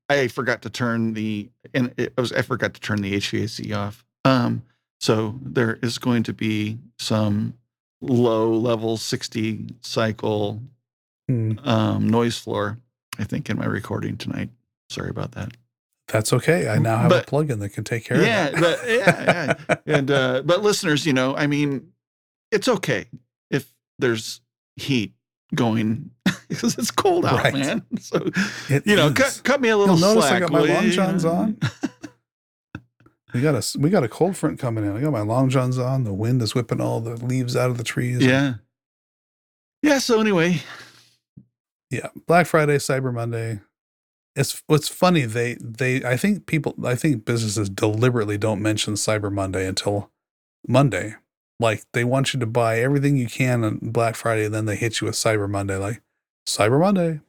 i 0.09 0.27
forgot 0.27 0.61
to 0.61 0.69
turn 0.69 1.13
the 1.13 1.49
and 1.73 1.93
it 1.97 2.13
was 2.17 2.31
i 2.33 2.41
forgot 2.41 2.73
to 2.73 2.81
turn 2.81 3.01
the 3.01 3.13
hvac 3.13 3.75
off 3.75 4.05
um 4.25 4.61
so 5.01 5.37
there 5.41 5.77
is 5.81 5.97
going 5.97 6.23
to 6.23 6.33
be 6.33 6.77
some 6.99 7.55
low 8.01 8.53
level 8.53 8.95
60 8.97 9.65
cycle 9.81 10.61
Hmm, 11.29 11.59
um 11.63 12.09
noise 12.09 12.37
floor 12.37 12.77
i 13.19 13.23
think 13.23 13.49
in 13.49 13.57
my 13.57 13.65
recording 13.65 14.17
tonight 14.17 14.49
sorry 14.89 15.09
about 15.09 15.31
that 15.33 15.51
That's 16.07 16.33
okay. 16.33 16.67
I 16.67 16.77
now 16.77 16.97
have 16.97 17.09
But- 17.09 17.27
a 17.27 17.31
plugin 17.31 17.59
that 17.59 17.69
can 17.69 17.83
take 17.83 18.03
care 18.05 18.21
yeah 18.21 18.47
of 18.47 18.59
but 18.59 18.79
yeah, 18.87 19.55
yeah. 19.69 19.75
and 19.85 20.11
uh 20.11 20.41
but 20.43 20.61
listeners 20.61 21.05
you 21.05 21.13
know 21.13 21.35
i 21.35 21.45
mean 21.47 21.91
it's 22.51 22.67
okay 22.67 23.05
if 23.49 23.71
there's 23.99 24.41
heat 24.75 25.13
going 25.55 26.09
because 26.49 26.77
it's 26.77 26.91
cold 26.91 27.23
out 27.25 27.43
Right. 27.43 27.53
man 27.53 27.83
so 27.99 28.17
It 28.69 28.85
you 28.87 28.95
know 28.95 29.07
is. 29.07 29.13
cut, 29.13 29.41
cut 29.43 29.61
me 29.61 29.69
a 29.69 29.77
little 29.77 29.97
You'll 29.97 30.15
notice 30.15 30.29
I 30.31 30.39
got 30.39 30.51
my 30.51 30.59
long 30.61 30.89
johns 30.89 31.23
on. 31.23 31.57
We 33.33 33.41
got 33.41 33.55
a 33.55 33.79
we 33.79 33.89
got 33.89 34.03
a 34.03 34.09
cold 34.09 34.35
front 34.35 34.59
coming 34.59 34.85
in. 34.85 34.95
I 34.95 35.01
got 35.01 35.11
my 35.11 35.21
long 35.21 35.49
johns 35.49 35.77
on. 35.77 36.03
The 36.03 36.13
wind 36.13 36.41
is 36.41 36.53
whipping 36.53 36.81
all 36.81 36.99
the 36.99 37.15
leaves 37.23 37.55
out 37.55 37.69
of 37.69 37.77
the 37.77 37.83
trees. 37.83 38.23
Yeah. 38.23 38.55
Yeah. 39.81 39.99
So 39.99 40.19
anyway, 40.19 40.61
yeah. 41.89 42.07
Black 42.27 42.47
Friday, 42.47 42.77
Cyber 42.77 43.13
Monday. 43.13 43.61
It's 44.35 44.61
what's 44.67 44.87
funny. 44.87 45.25
They 45.25 45.55
they 45.55 46.03
I 46.03 46.17
think 46.17 46.45
people 46.45 46.75
I 46.83 46.95
think 46.95 47.25
businesses 47.25 47.69
deliberately 47.69 48.37
don't 48.37 48.61
mention 48.61 48.95
Cyber 48.95 49.31
Monday 49.31 49.67
until 49.67 50.09
Monday. 50.67 51.15
Like 51.59 51.83
they 51.93 52.03
want 52.03 52.33
you 52.33 52.39
to 52.39 52.45
buy 52.45 52.79
everything 52.79 53.17
you 53.17 53.27
can 53.27 53.63
on 53.63 53.79
Black 53.81 54.15
Friday, 54.15 54.45
and 54.45 54.53
then 54.53 54.65
they 54.65 54.75
hit 54.75 54.99
you 54.99 55.07
with 55.07 55.15
Cyber 55.15 55.49
Monday. 55.49 55.77
Like 55.77 56.01
Cyber 56.47 56.79
Monday. 56.79 57.21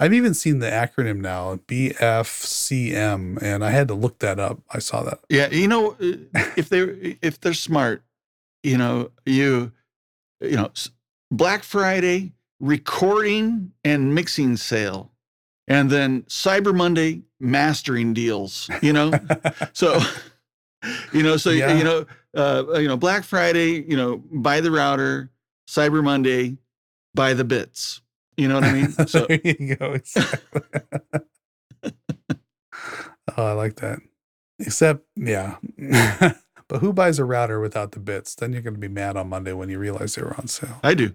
I've 0.00 0.12
even 0.12 0.34
seen 0.34 0.58
the 0.58 0.66
acronym 0.70 1.20
now, 1.20 1.56
BFCM, 1.68 3.40
and 3.40 3.64
I 3.64 3.70
had 3.70 3.88
to 3.88 3.94
look 3.94 4.18
that 4.18 4.38
up. 4.40 4.60
I 4.70 4.78
saw 4.80 5.02
that. 5.04 5.20
yeah, 5.28 5.48
you 5.50 5.68
know, 5.68 5.92
uh, 5.92 6.44
if 6.56 6.68
they're 6.68 6.96
if 7.22 7.40
they're 7.40 7.54
smart, 7.54 8.02
you 8.62 8.76
know, 8.76 9.10
you 9.24 9.72
you 10.40 10.56
know, 10.56 10.70
Black 11.30 11.62
Friday 11.62 12.32
recording 12.60 13.72
and 13.84 14.14
mixing 14.14 14.56
sale, 14.56 15.12
and 15.68 15.90
then 15.90 16.22
Cyber 16.22 16.74
Monday 16.74 17.22
mastering 17.40 18.14
deals. 18.14 18.68
You 18.82 18.92
know, 18.92 19.12
so 19.72 20.00
you 21.12 21.22
know, 21.22 21.36
so 21.36 21.50
Yeah. 21.50 21.76
you 21.78 21.84
know, 21.84 22.06
uh, 22.36 22.78
you 22.78 22.88
know, 22.88 22.96
Black 22.96 23.22
Friday, 23.24 23.82
you 23.88 23.96
know, 23.96 24.16
buy 24.30 24.60
the 24.60 24.70
router. 24.70 25.30
Cyber 25.66 26.04
Monday, 26.04 26.58
buy 27.14 27.32
the 27.32 27.44
bits. 27.44 28.02
You 28.36 28.48
know 28.48 28.56
what 28.56 28.64
I 28.64 28.72
mean? 28.72 28.92
So 29.08 29.26
there 29.26 29.40
you 29.44 29.76
go. 29.76 29.92
Exactly. 29.92 30.62
oh, 33.36 33.44
I 33.46 33.52
like 33.52 33.76
that. 33.76 34.00
Except, 34.58 35.04
yeah. 35.16 35.56
but 36.68 36.80
who 36.80 36.92
buys 36.92 37.18
a 37.18 37.24
router 37.24 37.60
without 37.60 37.92
the 37.92 38.00
bits? 38.00 38.34
Then 38.34 38.52
you're 38.52 38.62
going 38.62 38.74
to 38.74 38.80
be 38.80 38.88
mad 38.88 39.16
on 39.16 39.28
Monday 39.28 39.52
when 39.52 39.68
you 39.68 39.78
realize 39.78 40.14
they 40.14 40.22
were 40.22 40.34
on 40.38 40.46
sale. 40.48 40.80
I 40.82 40.94
do. 40.94 41.14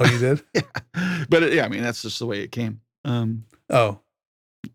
Oh, 0.00 0.06
you 0.06 0.18
did? 0.18 0.42
yeah. 0.54 0.62
But 1.28 1.42
it, 1.42 1.52
yeah, 1.52 1.64
I 1.64 1.68
mean, 1.68 1.82
that's 1.82 2.02
just 2.02 2.18
the 2.18 2.26
way 2.26 2.40
it 2.40 2.52
came. 2.52 2.80
Um, 3.04 3.44
Oh, 3.70 4.00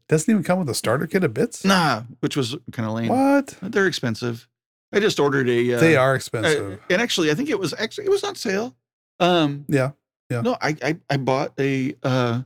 doesn't 0.07 0.29
even 0.31 0.43
come 0.43 0.59
with 0.59 0.69
a 0.69 0.73
starter 0.73 1.07
kit 1.07 1.23
of 1.23 1.33
bits. 1.33 1.63
nah, 1.63 2.03
which 2.19 2.35
was 2.35 2.55
kind 2.71 2.87
of 2.87 2.95
lame. 2.95 3.07
What? 3.09 3.55
They're 3.61 3.87
expensive. 3.87 4.47
I 4.91 4.99
just 4.99 5.19
ordered 5.19 5.47
a. 5.49 5.73
Uh, 5.75 5.79
they 5.79 5.95
are 5.95 6.13
uh, 6.13 6.15
expensive. 6.15 6.79
and 6.89 7.01
actually, 7.01 7.29
I 7.31 7.35
think 7.35 7.49
it 7.49 7.59
was 7.59 7.73
actually 7.77 8.05
it 8.05 8.09
was 8.09 8.23
on 8.23 8.35
sale. 8.35 8.75
Um, 9.19 9.65
yeah. 9.67 9.91
Yeah. 10.29 10.41
No, 10.41 10.57
I 10.61 10.75
I, 10.83 10.97
I 11.09 11.17
bought 11.17 11.53
a 11.59 11.95
uh, 12.03 12.41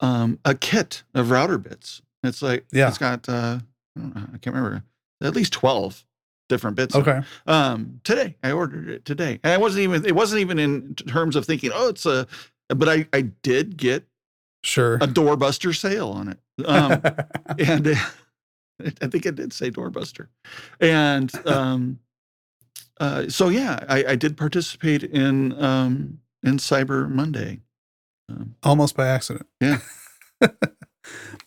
um, 0.00 0.38
a 0.44 0.54
kit 0.54 1.02
of 1.14 1.30
router 1.30 1.58
bits. 1.58 2.02
It's 2.22 2.42
like 2.42 2.64
Yeah. 2.72 2.88
it's 2.88 2.98
got 2.98 3.28
uh, 3.28 3.58
I, 3.96 4.00
don't 4.00 4.14
know, 4.14 4.22
I 4.34 4.38
can't 4.38 4.54
remember 4.54 4.84
at 5.22 5.34
least 5.34 5.52
twelve 5.52 6.04
different 6.48 6.76
bits. 6.76 6.94
Okay. 6.94 7.20
Um, 7.46 8.00
today 8.04 8.36
I 8.42 8.52
ordered 8.52 8.88
it 8.88 9.04
today, 9.04 9.40
and 9.42 9.52
I 9.52 9.56
wasn't 9.58 9.84
even 9.84 10.04
it 10.04 10.14
wasn't 10.14 10.40
even 10.42 10.58
in 10.58 10.94
terms 10.94 11.36
of 11.36 11.46
thinking 11.46 11.70
oh 11.74 11.88
it's 11.88 12.04
a, 12.06 12.26
but 12.68 12.88
I 12.88 13.06
I 13.12 13.22
did 13.42 13.76
get 13.76 14.06
Sure. 14.64 14.94
a 14.96 15.08
doorbuster 15.08 15.74
sale 15.76 16.10
on 16.10 16.28
it. 16.28 16.38
Um, 16.66 17.02
and 17.58 17.88
uh, 17.88 17.94
I 19.02 19.06
think 19.08 19.26
it 19.26 19.34
did 19.36 19.52
say 19.52 19.70
doorbuster, 19.70 20.28
and 20.80 21.32
um, 21.46 21.98
uh, 23.00 23.28
so 23.28 23.48
yeah, 23.48 23.80
I, 23.88 24.04
I 24.10 24.16
did 24.16 24.36
participate 24.36 25.02
in 25.02 25.60
um, 25.60 26.20
in 26.42 26.58
Cyber 26.58 27.08
Monday. 27.08 27.60
Um, 28.28 28.56
Almost 28.62 28.96
by 28.96 29.08
accident. 29.08 29.46
Yeah. 29.60 29.78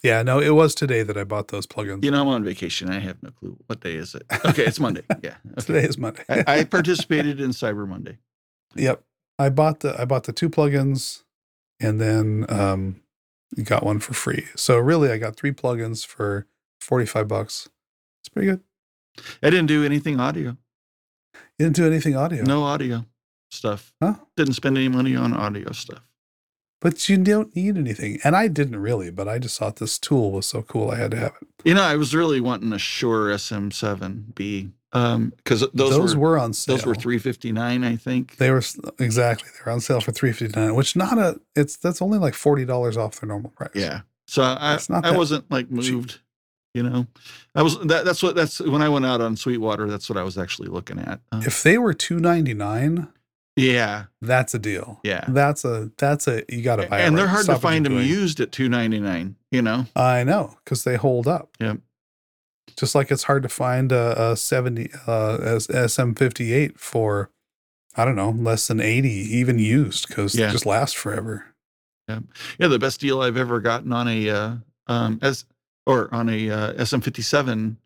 yeah, 0.03 0.23
no, 0.23 0.39
it 0.39 0.51
was 0.51 0.75
today 0.75 1.03
that 1.03 1.17
I 1.17 1.23
bought 1.23 1.49
those 1.49 1.65
plugins. 1.65 2.03
you 2.03 2.11
know, 2.11 2.21
I'm 2.21 2.27
on 2.27 2.43
vacation. 2.43 2.89
I 2.89 2.99
have 2.99 3.21
no 3.21 3.31
clue 3.31 3.57
what 3.67 3.81
day 3.81 3.95
is 3.95 4.15
it. 4.15 4.23
Okay, 4.45 4.65
it's 4.65 4.79
Monday. 4.79 5.03
Yeah, 5.23 5.35
okay. 5.57 5.65
Today 5.65 5.83
is 5.87 5.97
Monday. 5.97 6.23
I, 6.29 6.43
I 6.47 6.63
participated 6.65 7.39
in 7.39 7.51
Cyber 7.51 7.87
Monday. 7.87 8.17
Yep. 8.75 9.03
I 9.37 9.49
bought 9.49 9.81
the 9.81 9.99
I 9.99 10.05
bought 10.05 10.23
the 10.25 10.33
two 10.33 10.49
plugins 10.49 11.23
and 11.79 11.99
then 11.99 12.45
um 12.47 13.01
got 13.63 13.83
one 13.83 13.99
for 13.99 14.13
free. 14.13 14.45
So 14.55 14.77
really 14.77 15.11
I 15.11 15.17
got 15.17 15.35
three 15.35 15.51
plugins 15.51 16.05
for 16.05 16.45
45 16.79 17.27
bucks. 17.27 17.69
It's 18.21 18.29
pretty 18.29 18.47
good. 18.47 18.61
I 19.41 19.49
didn't 19.49 19.67
do 19.67 19.83
anything 19.83 20.19
audio. 20.19 20.57
You 21.57 21.65
didn't 21.65 21.75
do 21.75 21.85
anything 21.85 22.15
audio. 22.15 22.43
No 22.43 22.63
audio 22.63 23.05
stuff. 23.51 23.93
Huh? 24.01 24.15
Didn't 24.37 24.53
spend 24.53 24.77
any 24.77 24.87
money 24.89 25.15
on 25.15 25.33
audio 25.33 25.71
stuff. 25.71 26.01
But 26.81 27.09
you 27.09 27.17
don't 27.17 27.55
need 27.55 27.77
anything. 27.77 28.19
And 28.23 28.35
I 28.35 28.47
didn't 28.47 28.79
really, 28.79 29.09
but 29.09 29.27
I 29.27 29.39
just 29.39 29.57
thought 29.57 29.77
this 29.77 29.97
tool 29.97 30.31
was 30.31 30.45
so 30.45 30.61
cool 30.61 30.91
I 30.91 30.97
had 30.97 31.11
to 31.11 31.17
have 31.17 31.33
it. 31.41 31.47
You 31.63 31.73
know, 31.73 31.81
I 31.83 31.95
was 31.95 32.13
really 32.13 32.39
wanting 32.41 32.71
a 32.73 32.77
Shure 32.79 33.29
SM7B 33.29 34.71
um 34.93 35.33
because 35.37 35.61
those, 35.73 35.91
Those, 35.91 36.15
were, 36.15 36.31
were, 36.31 36.39
on 36.39 36.53
sale. 36.53 36.77
those 36.77 36.85
were 36.85 36.95
359 36.95 37.83
I 37.83 37.95
think. 37.95 38.37
They 38.37 38.51
were 38.51 38.61
exactly. 38.99 39.49
They 39.53 39.65
were 39.65 39.71
on 39.71 39.81
sale 39.81 39.99
for 39.99 40.11
359, 40.11 40.75
which 40.75 40.95
not 40.95 41.17
a 41.17 41.39
it's 41.55 41.75
that's 41.77 42.01
only 42.01 42.17
like 42.19 42.33
$40 42.33 42.97
off 42.97 43.19
their 43.19 43.27
normal 43.27 43.49
price. 43.51 43.71
Yeah. 43.73 44.01
So 44.27 44.43
I 44.43 44.79
I 44.89 45.17
wasn't 45.17 45.49
like 45.51 45.69
moved, 45.69 46.19
you 46.73 46.83
know. 46.83 47.07
I 47.55 47.61
was 47.61 47.79
that 47.79 48.05
that's 48.05 48.23
what 48.23 48.35
that's 48.35 48.59
when 48.61 48.81
I 48.81 48.89
went 48.89 49.05
out 49.05 49.21
on 49.21 49.35
Sweetwater, 49.35 49.87
that's 49.87 50.09
what 50.09 50.17
I 50.17 50.23
was 50.23 50.37
actually 50.37 50.69
looking 50.69 50.99
at. 50.99 51.19
Uh, 51.31 51.41
If 51.45 51.63
they 51.63 51.77
were 51.77 51.93
299, 51.93 53.07
yeah. 53.55 54.05
that's 54.21 54.53
a 54.53 54.59
deal. 54.59 54.99
Yeah. 55.03 55.23
That's 55.27 55.63
a 55.65 55.91
that's 55.97 56.27
a 56.27 56.43
you 56.49 56.61
got 56.61 56.77
to 56.77 56.87
buy 56.87 57.01
it. 57.01 57.07
And 57.07 57.17
they're 57.17 57.25
right. 57.25 57.31
hard 57.31 57.43
Stop 57.45 57.57
to 57.57 57.61
find 57.61 57.85
them 57.85 57.93
doing. 57.93 58.07
used 58.07 58.39
at 58.39 58.51
299, 58.51 59.35
you 59.51 59.61
know. 59.61 59.85
I 59.95 60.23
know 60.23 60.57
because 60.63 60.83
they 60.83 60.95
hold 60.97 61.27
up. 61.27 61.49
Yep. 61.59 61.77
Just 62.77 62.95
like 62.95 63.11
it's 63.11 63.23
hard 63.23 63.43
to 63.43 63.49
find 63.49 63.91
a, 63.91 64.31
a 64.31 64.35
70 64.37 64.89
uh, 65.07 65.37
SM58 65.37 66.77
for, 66.77 67.29
I 67.95 68.03
don't 68.03 68.15
know, 68.15 68.31
less 68.31 68.67
than 68.67 68.81
80, 68.81 69.07
even 69.09 69.59
used 69.59 70.07
because 70.09 70.35
Yeah. 70.35 70.47
they 70.47 70.51
just 70.51 70.65
last 70.65 70.97
forever. 70.97 71.45
Yeah, 72.09 72.19
yeah. 72.59 72.67
the 72.67 72.79
best 72.79 72.99
deal 72.99 73.21
I've 73.21 73.37
ever 73.37 73.59
gotten 73.61 73.91
on 73.93 74.07
a 74.07 74.29
uh, 74.29 74.55
um 74.87 75.19
as 75.21 75.45
or 75.87 76.13
on 76.13 76.29
a 76.29 76.49
uh, 76.49 76.73
SM57 76.73 77.77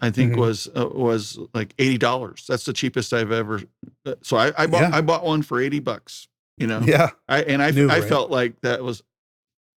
I 0.00 0.10
think 0.10 0.32
Mhm. 0.32 0.38
was 0.38 0.68
uh, 0.76 0.88
was 0.92 1.38
like 1.54 1.74
eighty 1.78 1.98
dollars. 1.98 2.44
That's 2.48 2.64
the 2.64 2.72
cheapest 2.72 3.12
I've 3.12 3.32
ever. 3.32 3.62
uh, 4.06 4.14
So 4.22 4.36
I, 4.36 4.52
I 4.58 4.66
bought 4.66 4.82
Yeah. 4.82 4.90
I 4.96 5.00
bought 5.00 5.24
one 5.24 5.42
for 5.42 5.60
eighty 5.60 5.78
bucks. 5.80 6.28
You 6.58 6.66
know, 6.66 6.80
Yeah. 6.84 7.10
I 7.28 7.42
and 7.42 7.62
I 7.62 7.70
New, 7.70 7.88
I 7.88 7.98
right? 8.00 8.08
felt 8.08 8.30
like 8.30 8.60
that 8.62 8.82
was 8.82 9.02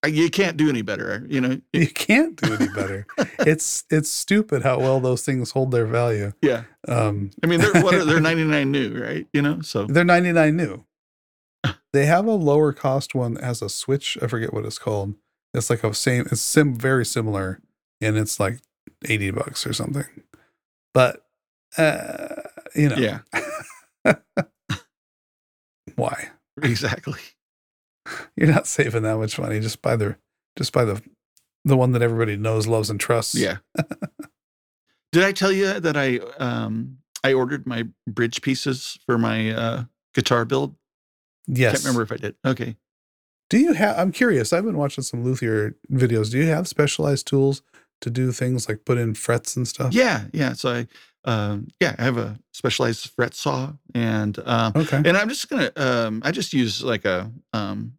I- 0.04 0.08
you 0.10 0.30
can't 0.30 0.58
do 0.58 0.70
any 0.70 0.84
better. 0.84 1.26
You 1.28 1.42
know, 1.42 1.60
You 1.74 1.88
can't 1.88 2.36
do 2.36 2.54
any 2.54 2.68
better. 2.68 3.06
it's 3.40 3.84
it's 3.90 4.10
stupid 4.10 4.62
how 4.64 4.80
well 4.80 5.00
those 5.00 5.24
things 5.24 5.52
hold 5.52 5.72
their 5.72 5.88
value. 5.88 6.34
yeah. 6.42 6.64
Um, 6.88 7.32
I 7.44 7.48
mean, 7.48 7.60
they're 7.62 7.82
what 7.84 7.94
are 7.96 8.06
they're 8.06 8.20
ninety 8.30 8.44
nine 8.44 8.72
new, 8.72 9.00
right? 9.02 9.28
You 9.34 9.42
know, 9.42 9.62
so 9.62 9.86
they're 9.86 10.04
99 10.04 10.56
new. 10.56 10.84
They 11.94 12.06
have 12.06 12.26
a 12.28 12.32
lower 12.34 12.74
cost 12.74 13.16
one 13.16 13.38
as 13.38 13.62
a 13.62 13.70
switch. 13.70 14.18
I 14.22 14.28
forget 14.28 14.54
what 14.54 14.66
it's 14.66 14.78
called. 14.78 15.16
It's 15.54 15.70
like 15.70 15.84
a 15.84 15.94
same. 15.94 16.28
It's 16.32 16.42
sim 16.42 16.76
very 16.76 17.06
similar, 17.06 17.60
and 18.02 18.18
it's 18.18 18.40
like 18.40 18.60
80 19.06 19.32
bucks 19.32 19.66
or 19.66 19.74
something. 19.74 20.06
But 20.94 21.24
uh, 21.78 22.42
you 22.76 22.90
know, 22.90 22.96
yeah, 22.96 23.20
why? 25.96 26.30
exactly. 26.62 27.20
You're 28.36 28.52
not 28.52 28.68
saving 28.68 29.04
that 29.04 29.18
much 29.18 29.38
money. 29.40 29.60
Just 29.60 29.82
by 29.82 29.96
the 29.96 30.18
just 30.58 30.72
by 30.74 30.86
the 30.86 31.02
the 31.66 31.78
one 31.78 31.92
that 31.92 32.02
everybody 32.02 32.38
knows, 32.38 32.68
loves, 32.68 32.90
and 32.90 33.00
trusts. 33.00 33.36
Yeah. 33.36 33.58
Did 35.12 35.24
I 35.24 35.32
tell 35.32 35.52
you 35.52 35.80
that 35.80 35.98
I 35.98 36.18
um 36.40 37.00
I 37.24 37.34
ordered 37.34 37.68
my 37.68 37.86
bridge 38.08 38.42
pieces 38.42 38.98
for 39.06 39.18
my 39.18 39.52
uh 39.52 39.84
guitar 40.14 40.46
build? 40.46 40.76
Yes. 41.48 41.74
Can't 41.74 41.84
remember 41.86 42.04
if 42.04 42.12
I 42.12 42.18
did. 42.18 42.36
Okay. 42.46 42.76
Do 43.50 43.58
you 43.58 43.74
have? 43.74 43.98
I'm 43.98 44.12
curious. 44.12 44.52
I've 44.52 44.66
been 44.66 44.78
watching 44.78 45.04
some 45.04 45.24
luthier 45.24 45.76
videos. 45.92 46.32
Do 46.32 46.38
you 46.38 46.48
have 46.48 46.68
specialized 46.68 47.28
tools 47.28 47.62
to 48.02 48.10
do 48.10 48.32
things 48.32 48.68
like 48.70 48.86
put 48.86 48.98
in 48.98 49.14
frets 49.14 49.56
and 49.58 49.68
stuff? 49.68 49.94
Yeah, 49.94 50.26
yeah. 50.34 50.54
So 50.54 50.70
I 50.74 50.88
um 51.30 51.68
yeah, 51.80 51.96
I 52.00 52.04
have 52.04 52.18
a 52.18 52.40
specialized 52.54 53.10
fret 53.16 53.34
saw 53.34 53.74
and 53.94 54.38
um 54.46 54.74
Okay. 54.76 55.02
and 55.04 55.18
I'm 55.18 55.30
just 55.30 55.50
gonna 55.50 55.72
um 55.76 56.22
I 56.26 56.32
just 56.32 56.54
use 56.54 56.84
like 56.84 57.06
a 57.06 57.32
um 57.54 57.94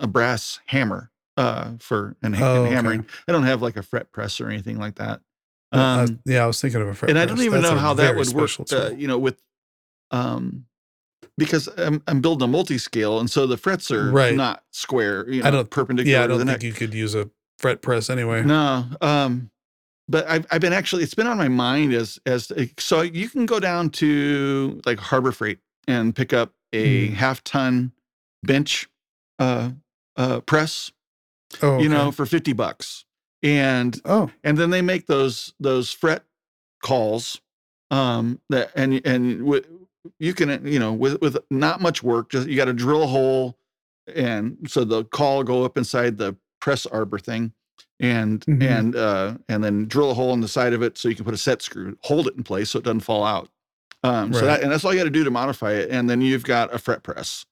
a 0.00 0.06
brass 0.06 0.58
hammer 0.66 1.10
uh 1.36 1.72
for 1.78 2.16
and, 2.22 2.34
Oh, 2.34 2.38
and 2.38 2.66
okay. 2.66 2.74
hammering. 2.74 3.06
I 3.28 3.32
don't 3.32 3.44
have 3.44 3.62
like 3.62 3.76
a 3.76 3.82
fret 3.82 4.10
press 4.12 4.40
or 4.40 4.48
anything 4.48 4.78
like 4.78 4.96
that. 4.96 5.20
Uh, 5.72 5.76
uh, 5.76 5.80
Um 6.08 6.20
yeah, 6.24 6.42
I 6.44 6.46
was 6.46 6.60
thinking 6.60 6.80
of 6.80 6.88
a 6.88 6.94
fret. 6.94 6.98
Press. 7.00 7.10
And 7.10 7.18
I 7.18 7.26
don't 7.26 7.40
even 7.44 7.60
That's 7.62 7.72
know 7.72 7.78
how 7.78 7.94
that 7.94 8.16
would 8.16 8.28
work 8.28 8.50
uh, 8.72 8.90
you 8.96 9.06
know 9.08 9.18
with 9.18 9.40
um 10.10 10.64
because 11.38 11.68
I'm, 11.78 12.02
I'm 12.06 12.20
building 12.20 12.44
a 12.44 12.50
multi-scale 12.50 13.18
and 13.18 13.28
so 13.30 13.46
the 13.46 13.56
frets 13.56 13.90
are 13.90 14.10
Right. 14.12 14.34
not 14.36 14.62
square 14.70 15.28
you 15.30 15.42
know 15.42 15.48
I 15.48 15.50
don't- 15.50 15.70
perpendicular 15.70 16.18
yeah, 16.18 16.24
I 16.24 16.26
don't 16.26 16.44
neck. 16.46 16.60
think 16.60 16.62
you 16.62 16.72
could 16.72 16.94
use 16.94 17.14
a 17.14 17.28
fret 17.64 17.80
press 17.80 18.10
anyway. 18.10 18.42
No, 18.44 18.84
um, 19.00 19.50
but 20.06 20.26
I've 20.28 20.46
I've 20.50 20.60
been 20.60 20.74
actually 20.74 21.02
it's 21.02 21.14
been 21.14 21.26
on 21.26 21.38
my 21.38 21.48
mind 21.48 21.94
as 21.94 22.18
as 22.26 22.52
so 22.78 23.00
you 23.00 23.30
can 23.30 23.46
go 23.46 23.58
down 23.58 23.88
to 23.90 24.82
like 24.84 24.98
Harbor 24.98 25.32
Freight 25.32 25.60
and 25.88 26.14
pick 26.14 26.34
up 26.34 26.52
a 26.74 27.06
Hmm. 27.08 27.14
half 27.14 27.42
ton 27.42 27.92
bench 28.42 28.86
uh 29.38 29.70
uh 30.16 30.40
press 30.40 30.92
Oh, 31.62 31.78
you 31.80 31.88
know 31.88 32.10
for 32.10 32.26
50 32.26 32.52
bucks 32.52 33.06
and 33.42 33.98
Oh, 34.04 34.30
and 34.42 34.58
then 34.58 34.68
they 34.70 34.82
make 34.82 35.06
those 35.06 35.54
those 35.58 35.90
fret 35.90 36.24
cauls 36.82 37.40
um 37.90 38.40
that 38.50 38.72
and 38.74 39.00
and 39.06 39.44
with 39.44 39.66
you 40.18 40.34
can 40.34 40.66
you 40.66 40.78
know 40.78 40.92
with 40.92 41.18
with 41.22 41.38
not 41.50 41.80
much 41.80 42.02
work 42.02 42.28
just 42.30 42.46
you 42.46 42.56
got 42.56 42.66
to 42.66 42.74
drill 42.74 43.02
a 43.04 43.06
hole 43.06 43.56
and 44.14 44.58
so 44.66 44.84
the 44.84 45.04
caul 45.04 45.42
go 45.42 45.64
up 45.64 45.78
inside 45.78 46.18
the 46.18 46.36
press 46.64 46.86
arbor 46.86 47.18
thing 47.18 47.52
and 48.00 48.40
Mhm. 48.46 48.62
and 48.62 48.96
uh 48.96 49.34
and 49.50 49.62
then 49.62 49.84
drill 49.86 50.10
a 50.10 50.14
hole 50.14 50.32
in 50.32 50.40
the 50.40 50.48
side 50.48 50.72
of 50.72 50.82
it 50.82 50.96
so 50.96 51.10
you 51.10 51.14
can 51.14 51.26
put 51.26 51.34
a 51.34 51.38
set 51.48 51.60
screw 51.60 51.96
hold 52.04 52.26
it 52.26 52.34
in 52.36 52.42
place 52.42 52.70
so 52.70 52.78
it 52.78 52.84
doesn't 52.86 53.00
fall 53.00 53.22
out 53.22 53.50
um 54.02 54.32
so 54.32 54.46
that 54.46 54.62
and 54.62 54.72
that's 54.72 54.82
all 54.84 54.92
you 54.94 54.98
got 54.98 55.04
to 55.04 55.10
do 55.10 55.24
to 55.24 55.30
modify 55.30 55.72
it 55.72 55.90
and 55.90 56.08
then 56.08 56.22
you've 56.22 56.42
got 56.44 56.72
a 56.72 56.78
fret 56.78 57.02
press 57.02 57.44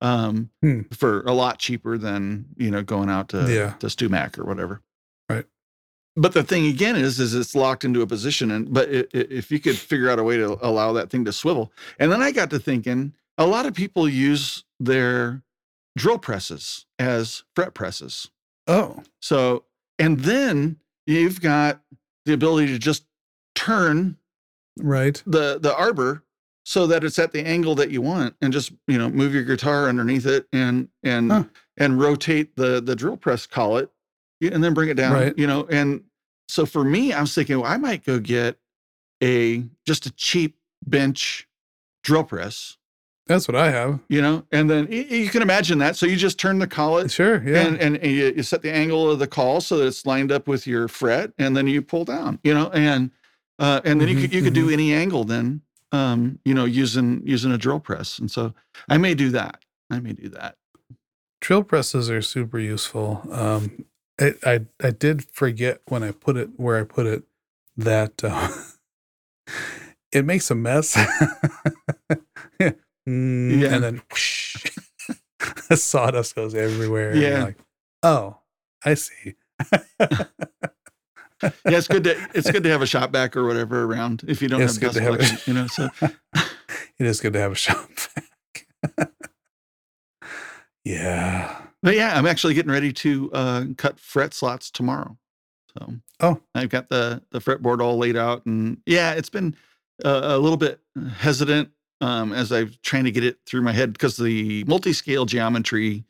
um 0.00 0.50
Hmm. 0.62 0.82
for 0.92 1.22
a 1.22 1.32
lot 1.32 1.58
cheaper 1.58 1.98
than 1.98 2.46
you 2.56 2.70
know 2.70 2.82
going 2.82 3.10
out 3.10 3.28
to 3.30 3.52
Yeah. 3.52 3.72
to 3.80 3.88
StewMac 3.88 4.38
or 4.38 4.44
whatever 4.44 4.80
Right. 5.28 5.46
but 6.16 6.32
the 6.32 6.44
thing 6.44 6.66
again 6.66 6.94
is 6.94 7.18
is 7.18 7.34
it's 7.34 7.56
locked 7.56 7.84
into 7.84 8.00
a 8.02 8.06
position 8.06 8.52
and 8.52 8.72
but 8.72 8.88
i 8.88 8.98
i 9.00 9.04
if 9.12 9.50
you 9.50 9.58
could 9.58 9.76
figure 9.76 10.08
out 10.08 10.20
a 10.20 10.22
way 10.24 10.36
to 10.36 10.56
allow 10.64 10.92
that 10.92 11.10
thing 11.10 11.24
to 11.24 11.32
swivel 11.32 11.72
and 11.98 12.12
then 12.12 12.22
i 12.22 12.30
got 12.30 12.50
to 12.50 12.60
thinking 12.60 13.14
a 13.36 13.46
lot 13.46 13.66
of 13.66 13.74
people 13.74 14.08
use 14.08 14.64
their 14.78 15.42
drill 15.96 16.18
presses 16.18 16.86
as 17.00 17.42
fret 17.56 17.74
presses 17.74 18.30
oh, 18.70 19.02
so 19.20 19.64
and 19.98 20.20
then 20.20 20.76
you've 21.06 21.40
got 21.40 21.80
the 22.24 22.32
ability 22.32 22.68
to 22.68 22.78
just 22.78 23.04
turn 23.54 24.16
right. 24.78 25.22
the 25.26 25.58
the 25.60 25.74
arbor 25.76 26.22
so 26.64 26.86
that 26.86 27.02
it's 27.04 27.18
at 27.18 27.32
the 27.32 27.44
angle 27.46 27.74
that 27.74 27.90
you 27.90 28.00
want 28.00 28.34
and 28.40 28.52
just 28.52 28.72
you 28.86 28.96
know 28.98 29.08
move 29.10 29.34
your 29.34 29.42
guitar 29.44 29.88
underneath 29.88 30.26
it 30.26 30.46
and 30.52 30.88
and 31.02 31.30
Huh. 31.32 31.44
and 31.76 32.00
rotate 32.00 32.56
the 32.56 32.80
the 32.80 32.94
drill 32.94 33.16
press 33.16 33.46
collet 33.46 33.90
and 34.40 34.62
then 34.64 34.72
bring 34.74 34.88
it 34.88 34.94
down 34.96 35.12
Right. 35.12 35.38
you 35.38 35.46
know 35.46 35.66
and 35.70 36.04
so 36.48 36.64
for 36.66 36.84
me 36.84 37.12
i 37.12 37.20
was 37.20 37.34
thinking 37.34 37.60
well, 37.60 37.70
i 37.70 37.76
might 37.76 38.04
go 38.04 38.18
get 38.20 38.58
a 39.22 39.64
just 39.86 40.06
a 40.06 40.10
cheap 40.12 40.56
bench 40.86 41.48
drill 42.04 42.24
press 42.24 42.76
That's 43.30 43.46
what 43.46 43.54
I 43.56 43.70
have. 43.70 44.00
you 44.08 44.20
know 44.20 44.44
and 44.50 44.68
then 44.68 44.90
you 44.90 45.28
can 45.28 45.40
imagine 45.40 45.78
that 45.78 45.94
so 45.96 46.04
you 46.04 46.16
just 46.16 46.36
turn 46.38 46.58
the 46.58 46.66
collet 46.66 47.10
Sure. 47.12 47.40
Yeah. 47.48 47.62
and, 47.66 47.78
and, 47.80 47.96
and 47.98 48.10
you, 48.12 48.32
you 48.36 48.42
set 48.42 48.60
the 48.62 48.72
angle 48.72 49.08
of 49.08 49.20
the 49.20 49.28
caul 49.28 49.60
so 49.60 49.78
that 49.78 49.86
it's 49.86 50.04
lined 50.04 50.32
up 50.32 50.48
with 50.48 50.66
your 50.66 50.88
fret 50.88 51.32
and 51.38 51.56
then 51.56 51.66
you 51.68 51.80
pull 51.80 52.04
down 52.04 52.38
you 52.42 52.52
know 52.52 52.68
and 52.70 53.10
uh, 53.60 53.80
and 53.84 54.00
then 54.00 54.08
you 54.08 54.16
Mhm, 54.16 54.20
could 54.22 54.34
you 54.34 54.42
could 54.42 54.52
do 54.52 54.68
any 54.68 54.92
angle 54.92 55.22
then 55.24 55.62
um, 55.92 56.38
you 56.44 56.54
know 56.54 56.64
using 56.64 57.22
using 57.24 57.52
a 57.52 57.58
drill 57.58 57.78
press 57.80 58.18
and 58.18 58.30
so 58.30 58.52
i 58.88 58.98
may 58.98 59.14
do 59.14 59.30
that 59.30 59.62
i 59.90 60.00
may 60.00 60.12
do 60.12 60.28
that 60.28 60.56
drill 61.40 61.62
presses 61.62 62.10
are 62.10 62.20
super 62.22 62.58
useful. 62.58 63.22
Um, 63.30 63.84
I, 64.20 64.34
I 64.44 64.60
I 64.82 64.90
did 64.90 65.24
forget 65.24 65.80
when 65.86 66.02
I 66.02 66.10
put 66.12 66.36
it 66.36 66.50
where 66.56 66.76
I 66.78 66.84
put 66.84 67.06
it 67.06 67.22
that 67.76 68.22
uh, 68.22 68.48
it 70.12 70.24
makes 70.26 70.50
a 70.50 70.54
mess. 70.54 70.98
Mm, 73.10 73.60
Yeah. 73.60 73.74
And 73.74 73.84
then 73.84 74.02
whoosh, 74.10 74.56
sawdust 75.74 76.34
goes 76.34 76.54
everywhere. 76.54 77.14
Yeah. 77.16 77.44
like, 77.44 77.58
oh, 78.02 78.38
I 78.84 78.94
see. 78.94 79.34
yeah, 80.00 80.26
it's 81.66 81.88
good 81.88 82.04
to 82.04 82.16
it's 82.34 82.50
good 82.50 82.62
to 82.62 82.70
have 82.70 82.82
a 82.82 82.86
shop 82.86 83.10
vac 83.12 83.36
or 83.36 83.46
whatever 83.46 83.84
around 83.84 84.24
if 84.28 84.40
you 84.42 84.48
don't 84.48 84.62
It's 84.62 84.74
have 84.74 84.80
good 84.80 84.86
dust 84.88 84.96
to 84.98 85.02
have 85.02 85.14
it. 85.14 85.18
collection, 85.18 85.54
you 85.54 85.60
know. 85.60 85.66
So 85.66 85.88
It 86.98 87.06
is 87.06 87.20
good 87.20 87.32
to 87.32 87.38
have 87.40 87.52
a 87.52 87.54
shop 87.54 87.88
vac. 87.96 89.10
yeah. 90.84 91.56
But 91.82 91.94
yeah, 91.96 92.16
I'm 92.16 92.26
actually 92.26 92.54
getting 92.54 92.70
ready 92.72 92.92
to 92.92 93.30
uh, 93.32 93.64
cut 93.76 93.98
fret 93.98 94.34
slots 94.34 94.70
tomorrow. 94.70 95.16
So 95.78 95.94
Oh. 96.20 96.40
I've 96.54 96.68
got 96.68 96.88
the 96.90 97.22
the 97.30 97.38
fretboard 97.38 97.80
all 97.80 97.96
laid 97.96 98.16
out, 98.16 98.44
and 98.44 98.78
yeah, 98.86 99.12
it's 99.12 99.30
been 99.30 99.56
uh, 100.04 100.20
a 100.24 100.38
little 100.38 100.58
bit 100.58 100.80
hesitant 101.16 101.70
um, 102.00 102.32
as 102.32 102.50
I'm 102.52 102.72
trying 102.82 103.04
to 103.04 103.10
get 103.10 103.24
it 103.24 103.38
through 103.46 103.62
my 103.62 103.72
head 103.72 103.92
because 103.92 104.16
the 104.16 104.64
multi-scale 104.64 105.26
geometry 105.26 106.04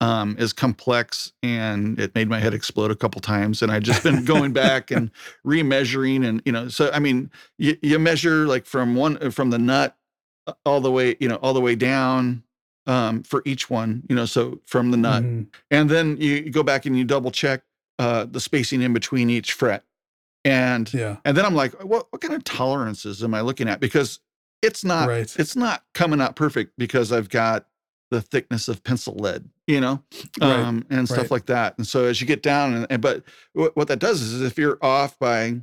um, 0.00 0.36
is 0.38 0.52
complex, 0.52 1.32
and 1.42 1.98
it 1.98 2.14
made 2.14 2.28
my 2.28 2.38
head 2.38 2.52
explode 2.52 2.90
a 2.90 2.94
couple 2.96 3.20
times. 3.20 3.62
And 3.62 3.72
I've 3.72 3.82
just 3.82 4.02
been 4.02 4.24
going 4.34 4.52
back 4.52 4.90
and 4.90 5.10
remeasuring, 5.46 6.26
and 6.26 6.42
you 6.44 6.52
know, 6.52 6.68
so 6.68 6.90
I 6.92 6.98
mean, 6.98 7.30
you, 7.58 7.76
you 7.82 7.98
measure 7.98 8.46
like 8.46 8.66
from 8.66 8.94
one 8.94 9.30
from 9.30 9.50
the 9.50 9.58
nut 9.58 9.96
uh, 10.46 10.52
all 10.66 10.80
the 10.80 10.90
way, 10.92 11.16
you 11.20 11.28
know, 11.28 11.36
all 11.36 11.54
the 11.54 11.60
way 11.62 11.74
down 11.76 12.42
um, 12.86 13.22
for 13.22 13.42
each 13.46 13.70
one, 13.70 14.02
you 14.08 14.14
know, 14.14 14.26
so 14.26 14.60
from 14.66 14.90
the 14.90 14.96
nut, 14.98 15.22
Mhm. 15.22 15.46
and 15.70 15.88
then 15.90 16.16
you, 16.18 16.34
you 16.34 16.50
go 16.50 16.62
back 16.62 16.84
and 16.86 16.96
you 16.98 17.04
double 17.04 17.30
check 17.30 17.62
uh, 17.98 18.26
the 18.26 18.38
spacing 18.40 18.82
in 18.82 18.92
between 18.92 19.30
each 19.30 19.52
fret, 19.54 19.82
and 20.44 20.92
Yeah. 20.92 21.16
and 21.24 21.36
then 21.36 21.46
I'm 21.46 21.54
like, 21.54 21.72
what 21.82 22.06
what 22.10 22.20
kind 22.20 22.34
of 22.34 22.44
tolerances 22.44 23.24
am 23.24 23.32
I 23.34 23.40
looking 23.40 23.66
at? 23.68 23.80
Because 23.80 24.20
it's 24.62 24.84
not 24.84 25.08
Right. 25.08 25.34
it's 25.38 25.56
not 25.56 25.84
coming 25.94 26.20
out 26.20 26.36
perfect 26.36 26.72
because 26.78 27.12
I've 27.12 27.28
got 27.28 27.66
the 28.10 28.22
thickness 28.22 28.68
of 28.68 28.82
pencil 28.84 29.14
lead, 29.14 29.48
you 29.66 29.80
know, 29.80 30.02
Right. 30.40 30.50
um, 30.60 30.86
and 30.90 31.08
stuff 31.08 31.24
Right. 31.24 31.30
like 31.32 31.46
that. 31.46 31.76
And 31.76 31.86
so 31.86 32.04
as 32.04 32.20
you 32.20 32.26
get 32.26 32.42
down, 32.42 32.74
and, 32.74 32.86
and 32.88 33.02
but 33.02 33.24
what, 33.52 33.76
what 33.76 33.88
that 33.88 33.98
does 33.98 34.22
is 34.22 34.40
if 34.42 34.56
you're 34.58 34.78
off 34.80 35.18
by, 35.18 35.60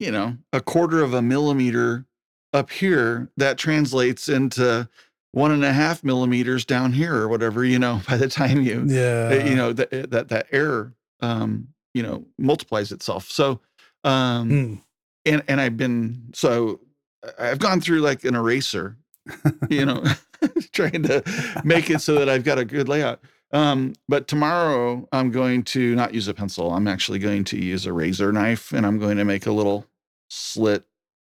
you 0.00 0.10
know, 0.10 0.36
a 0.52 0.60
quarter 0.60 1.02
of 1.02 1.12
a 1.14 1.20
millimeter 1.22 2.06
up 2.54 2.70
here, 2.70 3.28
that 3.36 3.58
translates 3.58 4.28
into 4.28 4.88
one 5.32 5.50
and 5.50 5.64
a 5.64 5.72
half 5.72 6.02
millimeters 6.02 6.64
down 6.64 6.92
here 6.94 7.14
or 7.14 7.28
whatever, 7.28 7.62
you 7.64 7.78
know, 7.78 8.00
by 8.08 8.16
the 8.16 8.28
time 8.28 8.62
you 8.62 8.84
Yeah. 8.86 9.28
uh, 9.32 9.34
you 9.44 9.54
know 9.54 9.72
that 9.74 10.10
that 10.10 10.28
that 10.28 10.46
error 10.50 10.94
um 11.20 11.68
you 11.94 12.02
know 12.02 12.24
multiplies 12.38 12.92
itself 12.92 13.26
so 13.30 13.58
um 14.04 14.50
Mm. 14.50 14.82
and 15.24 15.42
and 15.48 15.60
i've 15.62 15.76
been 15.78 16.30
so 16.34 16.78
i've 17.38 17.58
gone 17.58 17.80
through 17.80 18.00
like 18.00 18.24
an 18.24 18.34
eraser 18.34 18.96
you 19.68 19.84
know 19.86 20.02
trying 20.72 21.02
to 21.02 21.22
make 21.64 21.90
it 21.90 22.00
so 22.00 22.14
that 22.18 22.28
i've 22.28 22.44
got 22.44 22.58
a 22.58 22.64
good 22.64 22.88
layout 22.88 23.20
um 23.52 23.92
but 24.08 24.28
tomorrow 24.28 25.06
i'm 25.12 25.30
going 25.30 25.62
to 25.62 25.94
not 25.94 26.12
use 26.14 26.28
a 26.28 26.34
pencil 26.34 26.72
i'm 26.72 26.86
actually 26.88 27.18
going 27.18 27.44
to 27.44 27.56
use 27.58 27.86
a 27.86 27.92
razor 27.92 28.32
knife 28.32 28.72
and 28.72 28.84
i'm 28.86 28.98
going 28.98 29.16
to 29.16 29.24
make 29.24 29.46
a 29.46 29.52
little 29.52 29.86
slit 30.30 30.84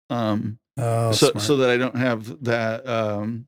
um 0.09 0.57
Oh, 0.77 1.11
so 1.11 1.31
smart. 1.31 1.45
so 1.45 1.57
that 1.57 1.69
I 1.69 1.75
don't 1.77 1.97
have 1.97 2.43
that 2.45 2.87
um 2.87 3.45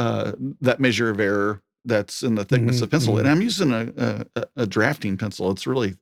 uh 0.00 0.32
that 0.60 0.80
measure 0.80 1.08
of 1.08 1.20
error 1.20 1.62
that's 1.84 2.22
in 2.24 2.34
the 2.34 2.44
thickness 2.44 2.80
Mhm, 2.80 2.82
of 2.82 2.90
pencil. 2.90 3.18
And 3.18 3.28
I'm 3.28 3.40
using 3.40 3.72
a, 3.72 3.92
a 3.96 4.26
a- 4.40 4.48
a 4.62 4.66
drafting 4.66 5.16
pencil. 5.16 5.50
It's 5.52 5.66
really 5.68 5.96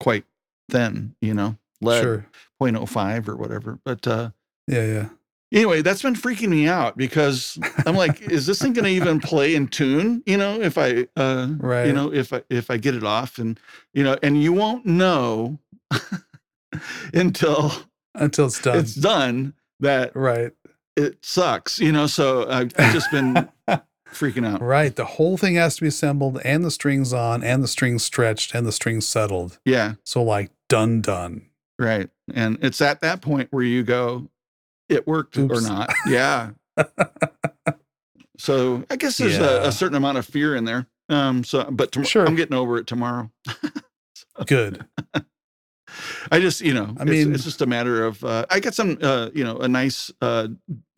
quite 0.00 0.24
thin, 0.70 1.16
you 1.22 1.32
know, 1.34 1.56
lead 1.80 2.02
sure. 2.02 2.26
0.05 2.60 3.26
or 3.28 3.36
whatever. 3.36 3.78
But 3.84 4.06
uh 4.06 4.30
Yeah. 4.68 4.84
Yeah. 4.86 5.08
Anyway, 5.52 5.82
that's 5.82 6.02
been 6.02 6.14
freaking 6.14 6.48
me 6.48 6.66
out 6.66 6.96
because 6.96 7.58
I'm 7.86 7.94
like, 7.96 8.20
is 8.30 8.46
this 8.46 8.60
thing 8.60 8.72
gonna 8.72 8.88
even 8.88 9.20
play 9.20 9.54
in 9.54 9.68
tune? 9.68 10.22
You 10.26 10.36
know, 10.38 10.60
if 10.60 10.78
I 10.78 11.06
uh 11.16 11.48
you 11.86 11.92
know, 11.92 12.12
if 12.12 12.32
I 12.32 12.42
if 12.50 12.70
I 12.70 12.76
get 12.78 12.94
it 12.94 13.04
off 13.04 13.38
and 13.38 13.58
you 13.94 14.02
know, 14.02 14.16
and 14.22 14.42
you 14.42 14.52
won't 14.52 14.84
know 14.86 15.58
until 17.14 17.72
Until 18.14 18.46
it's 18.46 18.60
done. 18.60 18.78
it's 18.78 18.94
done 18.94 19.54
that 19.80 20.14
right. 20.14 20.52
it 20.96 21.24
sucks, 21.24 21.78
you 21.78 21.92
know. 21.92 22.06
So 22.06 22.48
I've, 22.48 22.72
I've 22.78 22.92
just 22.92 23.10
been 23.10 23.48
freaking 24.12 24.46
out. 24.46 24.60
Right. 24.62 24.94
The 24.94 25.04
whole 25.04 25.36
thing 25.36 25.54
has 25.56 25.76
to 25.76 25.82
be 25.82 25.88
assembled 25.88 26.40
and 26.44 26.64
the 26.64 26.70
strings 26.70 27.12
on 27.12 27.42
and 27.42 27.62
the 27.62 27.68
strings 27.68 28.04
stretched 28.04 28.54
and 28.54 28.66
the 28.66 28.72
strings 28.72 29.06
settled. 29.06 29.58
Yeah, 29.64 29.94
So 30.04 30.22
like 30.22 30.50
done 30.68 31.00
done. 31.00 31.46
right. 31.78 32.08
And 32.34 32.58
it's 32.62 32.80
at 32.80 33.00
that 33.00 33.20
point 33.20 33.48
where 33.50 33.64
you 33.64 33.82
go, 33.82 34.28
it 34.92 35.06
worked 35.06 35.36
or 35.38 35.60
not. 35.60 35.92
Yeah. 36.06 36.50
so 38.38 38.84
I 38.90 38.96
guess 38.96 39.18
there's 39.18 39.36
a, 39.38 39.40
Yeah. 39.40 39.68
a 39.68 39.72
certain 39.72 39.96
amount 39.96 40.18
of 40.18 40.26
fear 40.26 40.56
in 40.56 40.64
there. 40.64 40.86
Um. 41.08 41.44
So, 41.44 41.64
but 41.70 41.92
tom- 41.92 42.04
Sure. 42.04 42.26
I'm 42.26 42.36
getting 42.36 42.54
over 42.56 42.78
it 42.78 42.86
tomorrow. 42.86 43.30
Good. 44.46 44.84
I 46.30 46.40
just, 46.40 46.62
you 46.62 46.72
know, 46.72 46.94
I 46.98 47.04
mean- 47.04 47.34
it's 47.34 47.44
just 47.44 47.60
a 47.60 47.66
matter 47.66 48.04
of 48.06 48.24
uh, 48.24 48.46
I 48.50 48.60
got 48.60 48.74
some, 48.74 48.96
uh, 49.02 49.28
you 49.34 49.44
know, 49.44 49.58
a 49.58 49.68
nice 49.68 50.10
uh, 50.22 50.48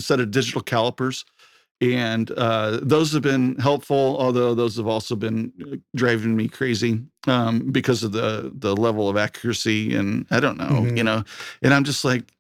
set 0.01 0.21
of 0.21 0.31
digital 0.31 0.61
calipers, 0.61 1.25
and 1.81 2.31
uh, 2.31 2.79
those 2.81 3.13
have 3.13 3.23
been 3.23 3.57
helpful. 3.57 4.17
Although 4.21 4.55
those 4.55 4.77
have 4.77 4.87
also 4.87 5.17
been 5.17 5.53
uh, 5.73 5.77
driving 5.97 6.37
me 6.37 6.47
crazy 6.47 7.03
um, 7.27 7.73
because 7.73 8.05
of 8.05 8.13
the 8.13 8.53
the 8.55 8.77
level 8.77 9.09
of 9.09 9.17
accuracy, 9.17 9.97
and 9.97 10.27
I 10.31 10.39
don't 10.39 10.59
know, 10.59 10.67
Mhm. 10.83 10.97
you 10.97 11.03
know, 11.03 11.25
and 11.63 11.75
I'm 11.75 11.83
just 11.85 12.05
like, 12.05 12.33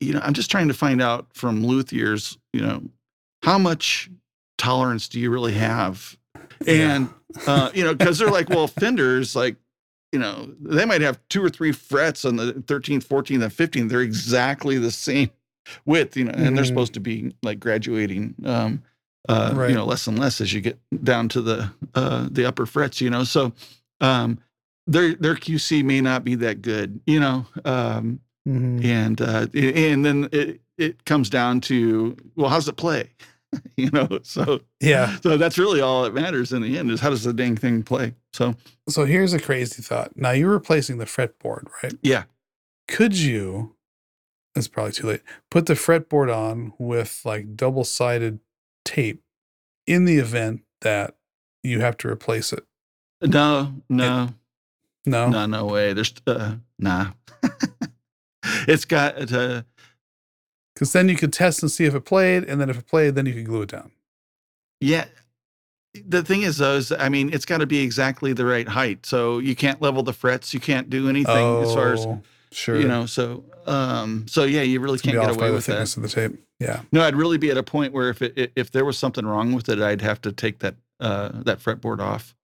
you 0.00 0.12
know, 0.12 0.20
I'm 0.22 0.32
just 0.34 0.50
trying 0.50 0.68
to 0.68 0.74
find 0.74 1.00
out 1.02 1.26
from 1.34 1.62
luthiers, 1.62 2.36
you 2.52 2.60
know, 2.60 2.82
how 3.42 3.58
much 3.58 4.10
tolerance 4.58 5.08
do 5.08 5.20
you 5.20 5.30
really 5.30 5.52
have, 5.54 6.16
Yeah. 6.66 6.94
and 6.96 7.14
uh, 7.46 7.70
you 7.74 7.84
know, 7.84 7.94
because 7.94 8.18
they're 8.18 8.30
like, 8.30 8.48
well, 8.50 8.66
Fenders, 8.80 9.36
like, 9.36 9.56
you 10.12 10.18
know, 10.18 10.52
they 10.60 10.84
might 10.84 11.00
have 11.02 11.20
two 11.28 11.42
or 11.44 11.48
three 11.48 11.72
frets 11.72 12.24
on 12.24 12.36
the 12.36 12.54
13th, 12.54 13.04
14th, 13.06 13.42
and 13.42 13.52
15th. 13.52 13.88
They're 13.88 14.00
exactly 14.00 14.78
the 14.78 14.90
same 14.90 15.30
width, 15.86 16.16
you 16.16 16.24
know, 16.24 16.32
and 16.32 16.56
they're 16.56 16.64
Mhm. 16.64 16.68
supposed 16.68 16.94
to 16.94 17.00
be 17.00 17.34
like 17.42 17.60
graduating, 17.60 18.34
um, 18.44 18.82
uh, 19.28 19.52
Right. 19.54 19.68
you 19.68 19.74
know, 19.74 19.84
less 19.84 20.06
and 20.06 20.18
less 20.18 20.40
as 20.40 20.52
you 20.52 20.60
get 20.60 20.78
down 21.04 21.28
to 21.30 21.40
the 21.42 21.70
uh, 21.94 22.28
the 22.30 22.44
upper 22.46 22.66
frets, 22.66 23.00
you 23.00 23.10
know. 23.10 23.24
So 23.24 23.52
um, 24.00 24.38
their 24.86 25.14
their 25.14 25.34
QC 25.34 25.84
may 25.84 26.00
not 26.00 26.24
be 26.24 26.34
that 26.36 26.62
good, 26.62 27.00
you 27.06 27.20
know, 27.20 27.46
um, 27.64 28.20
Mhm. 28.48 28.82
and 28.84 29.20
uh, 29.20 29.46
and 29.54 30.04
then 30.04 30.28
it 30.32 30.60
it 30.78 31.04
comes 31.04 31.28
down 31.28 31.60
to 31.62 32.16
well, 32.36 32.48
how's 32.48 32.66
it 32.68 32.76
play, 32.76 33.10
you 33.76 33.90
know? 33.90 34.08
So 34.22 34.60
Yeah. 34.80 35.18
so 35.22 35.36
that's 35.36 35.58
really 35.58 35.80
all 35.80 36.04
that 36.04 36.14
matters 36.14 36.52
in 36.52 36.62
the 36.62 36.78
end 36.78 36.90
is 36.90 37.00
how 37.00 37.10
does 37.10 37.24
the 37.24 37.32
dang 37.34 37.56
thing 37.56 37.82
play? 37.82 38.14
So 38.32 38.54
So 38.88 39.04
here's 39.04 39.32
a 39.34 39.38
crazy 39.40 39.82
thought. 39.82 40.16
Now 40.16 40.30
you're 40.30 40.50
replacing 40.52 40.98
the 40.98 41.04
fretboard, 41.04 41.66
right? 41.82 41.94
yeah, 42.02 42.24
Could 42.86 43.18
you, 43.18 43.74
it's 44.54 44.68
probably 44.68 44.92
too 44.92 45.08
late, 45.08 45.22
put 45.50 45.66
the 45.66 45.74
fretboard 45.74 46.34
on 46.34 46.72
with 46.78 47.20
like 47.24 47.54
double 47.56 47.84
sided 47.84 48.40
tape 48.84 49.22
in 49.86 50.04
the 50.06 50.16
event 50.18 50.62
that 50.80 51.16
you 51.62 51.80
have 51.80 51.96
to 51.98 52.08
replace 52.08 52.52
it? 52.52 52.64
no, 53.20 53.74
no, 53.90 54.28
No? 55.04 55.28
no, 55.28 55.46
no 55.46 55.64
way. 55.66 55.92
There's 55.92 56.14
uh, 56.26 56.56
nah. 56.78 57.10
it's 58.68 58.84
got 58.84 59.32
uh, 59.32 59.62
Because 60.74 60.92
then 60.92 61.08
you 61.08 61.16
could 61.16 61.32
test 61.32 61.62
and 61.62 61.70
see 61.72 61.84
if 61.86 61.94
it 61.94 62.04
played. 62.04 62.44
And 62.44 62.60
then 62.60 62.70
if 62.70 62.78
it 62.78 62.86
played, 62.86 63.14
then 63.16 63.26
you 63.26 63.34
could 63.34 63.46
glue 63.46 63.62
it 63.62 63.70
down. 63.70 63.90
yeah. 64.80 65.06
The 66.06 66.22
thing 66.22 66.42
is, 66.42 66.58
though, 66.58 66.76
is 66.76 66.92
I 66.92 67.08
mean, 67.08 67.32
it's 67.32 67.46
got 67.46 67.58
to 67.58 67.66
be 67.66 67.80
exactly 67.80 68.32
the 68.32 68.44
right 68.44 68.68
height. 68.68 69.04
So 69.06 69.38
you 69.38 69.56
can't 69.56 69.80
level 69.82 70.02
the 70.04 70.12
frets. 70.12 70.54
You 70.54 70.60
can't 70.60 70.88
do 70.88 71.08
anything 71.08 71.62
as 71.62 71.74
far 71.74 71.92
as 71.94 72.06
Oh, 72.06 72.22
sure. 72.52 72.78
you 72.78 72.86
know. 72.86 73.06
So, 73.06 73.42
um, 73.66 74.26
so 74.28 74.44
yeah, 74.44 74.62
you 74.62 74.78
really 74.80 74.94
It's 74.94 75.02
can't 75.02 75.16
get 75.20 75.30
away 75.30 75.48
the 75.48 75.54
with 75.54 75.66
that. 75.66 75.72
thickness 75.72 75.96
of 75.96 76.02
the 76.04 76.08
tape. 76.08 76.38
Yeah. 76.60 76.82
No, 76.92 77.02
I'd 77.02 77.16
really 77.16 77.38
be 77.38 77.50
at 77.50 77.56
a 77.56 77.62
point 77.64 77.92
where 77.94 78.10
if 78.10 78.22
it, 78.22 78.52
if 78.54 78.70
there 78.70 78.84
was 78.84 78.96
something 78.98 79.24
wrong 79.26 79.52
with 79.54 79.68
it, 79.68 79.80
I'd 79.80 80.02
have 80.02 80.20
to 80.22 80.30
take 80.30 80.60
that 80.60 80.74
uh, 81.00 81.30
that 81.44 81.58
fretboard 81.58 82.00
off, 82.00 82.36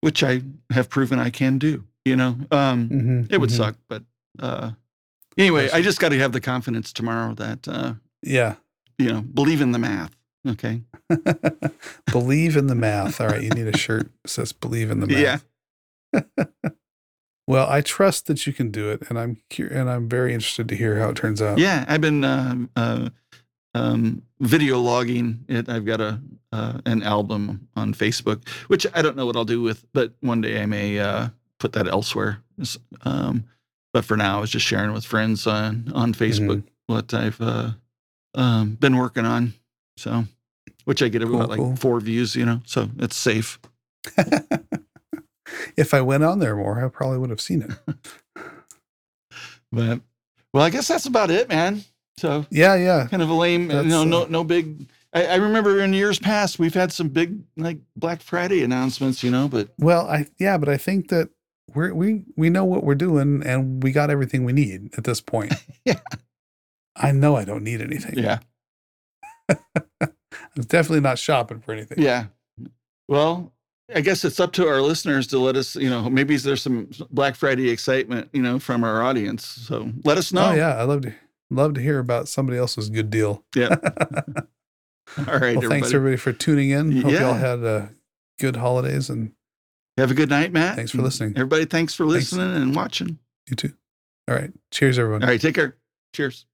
which 0.00 0.22
I 0.22 0.42
have 0.70 0.88
proven 0.88 1.18
I 1.18 1.30
can 1.30 1.58
do. 1.58 1.84
You 2.06 2.16
know, 2.16 2.36
um, 2.52 2.88
Mm-hmm. 2.88 3.22
it 3.34 3.38
would 3.40 3.50
suck, 3.50 3.76
but 3.88 4.02
uh, 4.38 4.70
anyway, 5.38 5.68
I 5.72 5.82
just 5.82 5.98
got 6.00 6.10
to 6.10 6.18
have 6.18 6.32
the 6.32 6.40
confidence 6.40 6.92
tomorrow 6.92 7.34
that 7.34 7.66
uh, 7.68 7.94
Yeah. 8.22 8.56
you 8.98 9.10
know 9.12 9.20
believe 9.22 9.60
in 9.60 9.72
the 9.72 9.78
math. 9.78 10.16
Okay. 10.46 10.82
believe 12.12 12.56
in 12.56 12.66
the 12.66 12.74
math. 12.74 13.20
All 13.20 13.28
right. 13.28 13.42
You 13.42 13.50
need 13.50 13.66
a 13.66 13.76
shirt 13.78 14.10
that 14.22 14.28
says 14.30 14.52
believe 14.52 14.90
in 14.90 15.00
the 15.00 15.06
math. 15.06 15.44
Yeah. 16.14 16.20
Well, 17.46 17.68
I 17.68 17.82
trust 17.82 18.26
that 18.28 18.46
you 18.46 18.54
can 18.54 18.70
do 18.70 18.90
it. 18.90 19.02
And 19.10 19.18
I'm 19.18 19.36
cur- 19.54 19.66
and 19.66 19.90
I'm 19.90 20.08
very 20.08 20.32
interested 20.32 20.66
to 20.70 20.74
hear 20.76 20.98
how 20.98 21.10
it 21.10 21.16
turns 21.16 21.42
out. 21.42 21.58
Yeah, 21.58 21.84
I've 21.86 22.00
been 22.00 22.24
uh, 22.24 22.54
uh, 22.74 23.10
um, 23.74 24.22
video 24.40 24.80
logging 24.80 25.44
it. 25.46 25.68
I've 25.68 25.84
got 25.84 26.00
a 26.00 26.20
uh, 26.52 26.78
an 26.86 27.02
album 27.02 27.68
on 27.76 27.92
Facebook, 27.92 28.48
which 28.68 28.86
I 28.94 29.02
don't 29.02 29.14
know 29.14 29.26
what 29.26 29.36
I'll 29.36 29.44
do 29.44 29.60
with, 29.60 29.84
but 29.92 30.14
one 30.20 30.40
day 30.40 30.62
I 30.62 30.64
may 30.64 30.98
uh, 30.98 31.28
put 31.58 31.72
that 31.74 31.86
elsewhere. 31.86 32.38
Um, 33.02 33.44
but 33.94 34.04
for 34.04 34.16
now, 34.18 34.36
I 34.36 34.40
was 34.42 34.50
just 34.50 34.66
sharing 34.66 34.92
with 34.92 35.06
friends 35.06 35.46
on 35.46 35.90
on 35.94 36.12
Facebook 36.12 36.58
Mm-hmm. 36.64 36.92
what 36.94 37.14
I've 37.14 37.40
uh, 37.40 37.70
um, 38.34 38.74
been 38.74 38.98
working 38.98 39.24
on. 39.24 39.54
So, 39.96 40.24
which 40.84 41.02
I 41.02 41.08
get 41.08 41.22
about 41.22 41.48
like 41.48 41.58
cool. 41.58 41.76
four 41.76 41.98
views, 42.00 42.36
you 42.36 42.44
know, 42.44 42.60
so 42.66 42.90
it's 42.98 43.16
safe. 43.16 43.58
if 45.76 45.94
I 45.94 46.00
went 46.00 46.24
on 46.24 46.40
there 46.40 46.56
more, 46.56 46.84
I 46.84 46.88
probably 46.88 47.18
would 47.18 47.30
have 47.30 47.40
seen 47.40 47.62
it. 47.62 47.96
But 49.72 50.00
well, 50.52 50.62
I 50.64 50.70
guess 50.70 50.88
that's 50.88 51.06
about 51.06 51.30
it, 51.30 51.48
man. 51.48 51.84
So 52.18 52.46
Yeah, 52.50 52.74
yeah. 52.76 53.06
kind 53.10 53.22
of 53.22 53.28
a 53.30 53.34
lame, 53.34 53.62
you 53.62 53.68
That's, 53.68 53.88
know, 53.88 54.04
no 54.04 54.22
uh, 54.22 54.26
no 54.28 54.44
big. 54.44 54.86
I, 55.12 55.26
I 55.26 55.34
remember 55.36 55.80
in 55.80 55.92
years 55.92 56.18
past 56.18 56.58
we've 56.58 56.74
had 56.74 56.92
some 56.92 57.08
big 57.08 57.40
like 57.56 57.78
Black 57.96 58.20
Friday 58.22 58.62
announcements, 58.62 59.22
you 59.22 59.30
know, 59.30 59.48
but 59.48 59.68
Well, 59.78 60.06
I 60.08 60.26
yeah, 60.38 60.58
but 60.58 60.68
I 60.68 60.76
think 60.76 61.08
that 61.08 61.30
we're 61.74 61.92
we 61.94 62.22
we 62.36 62.50
know 62.50 62.64
what 62.64 62.84
we're 62.84 62.94
doing 62.94 63.42
and 63.44 63.82
we 63.82 63.92
got 63.92 64.10
everything 64.10 64.44
we 64.44 64.52
need 64.52 64.90
at 64.96 65.04
this 65.04 65.20
point. 65.20 65.52
Yeah. 65.84 66.00
I 66.96 67.10
know 67.12 67.36
I 67.36 67.44
don't 67.44 67.64
need 67.64 67.80
anything. 67.80 68.16
yeah, 68.16 68.38
I'm 69.50 70.62
definitely 70.66 71.00
not 71.00 71.18
shopping 71.18 71.60
for 71.60 71.72
anything. 71.72 72.00
yeah. 72.00 72.26
Well, 73.08 73.52
I 73.94 74.00
guess 74.00 74.24
it's 74.24 74.40
up 74.40 74.52
to 74.54 74.66
our 74.68 74.80
listeners 74.80 75.26
to 75.28 75.38
let 75.38 75.56
us, 75.56 75.76
you 75.76 75.90
know, 75.90 76.08
maybe 76.08 76.36
there's 76.36 76.62
some 76.62 76.88
Black 77.10 77.34
Friday 77.34 77.68
excitement, 77.68 78.30
you 78.32 78.40
know, 78.42 78.58
from 78.58 78.82
our 78.84 79.02
audience. 79.02 79.44
So 79.44 79.90
let 80.04 80.16
us 80.18 80.32
know. 80.32 80.50
Oh 80.50 80.54
yeah, 80.54 80.76
I 80.76 80.84
love 80.84 81.02
to 81.02 81.12
love 81.50 81.74
to 81.74 81.80
hear 81.80 81.98
about 81.98 82.28
somebody 82.28 82.58
else's 82.58 82.88
good 82.88 83.10
deal. 83.10 83.44
Yeah. 83.54 83.68
All 85.18 85.24
right, 85.26 85.28
well, 85.28 85.34
everybody. 85.34 85.68
thanks 85.68 85.92
everybody 85.92 86.16
for 86.16 86.32
tuning 86.32 86.70
in. 86.70 87.02
Hope 87.02 87.12
Yeah. 87.12 87.20
y'all 87.20 87.34
had 87.34 87.62
uh, 87.64 87.86
good 88.40 88.56
holidays 88.56 89.10
and 89.10 89.32
Have 89.96 90.10
a 90.10 90.14
good 90.14 90.28
night, 90.30 90.52
Matt. 90.52 90.74
Thanks 90.76 90.90
for 90.90 91.02
listening. 91.02 91.34
Everybody, 91.36 91.64
thanks 91.66 91.94
for 91.94 92.04
Thanks. 92.04 92.32
listening 92.32 92.56
and 92.60 92.74
watching. 92.74 93.18
you 93.48 93.56
too. 93.56 93.72
All 94.28 94.34
right. 94.34 94.50
Cheers, 94.70 94.98
everyone. 94.98 95.22
All 95.22 95.28
right, 95.28 95.40
take 95.40 95.54
care. 95.54 95.76
Cheers. 96.12 96.46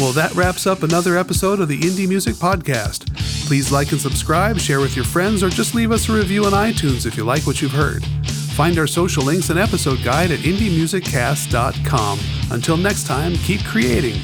Well, 0.00 0.12
that 0.12 0.32
wraps 0.34 0.66
up 0.66 0.82
another 0.82 1.16
episode 1.16 1.60
of 1.60 1.68
the 1.68 1.78
Indie 1.80 2.08
Music 2.08 2.34
Podcast. 2.34 3.06
Please 3.46 3.70
like 3.70 3.92
and 3.92 4.00
subscribe, 4.00 4.58
share 4.58 4.80
with 4.80 4.96
your 4.96 5.04
friends, 5.04 5.42
or 5.42 5.48
just 5.50 5.74
leave 5.74 5.92
us 5.92 6.08
a 6.08 6.12
review 6.12 6.44
on 6.46 6.52
iTunes 6.52 7.06
if 7.06 7.16
you 7.16 7.24
like 7.24 7.46
what 7.46 7.62
you've 7.62 7.70
heard. 7.70 8.04
Find 8.56 8.76
our 8.78 8.86
social 8.88 9.22
links 9.24 9.50
and 9.50 9.58
episode 9.58 10.02
guide 10.02 10.30
at 10.32 10.40
indiemusiccast.com. 10.40 12.18
Until 12.50 12.76
next 12.76 13.06
time, 13.06 13.34
keep 13.36 13.62
creating. 13.64 14.20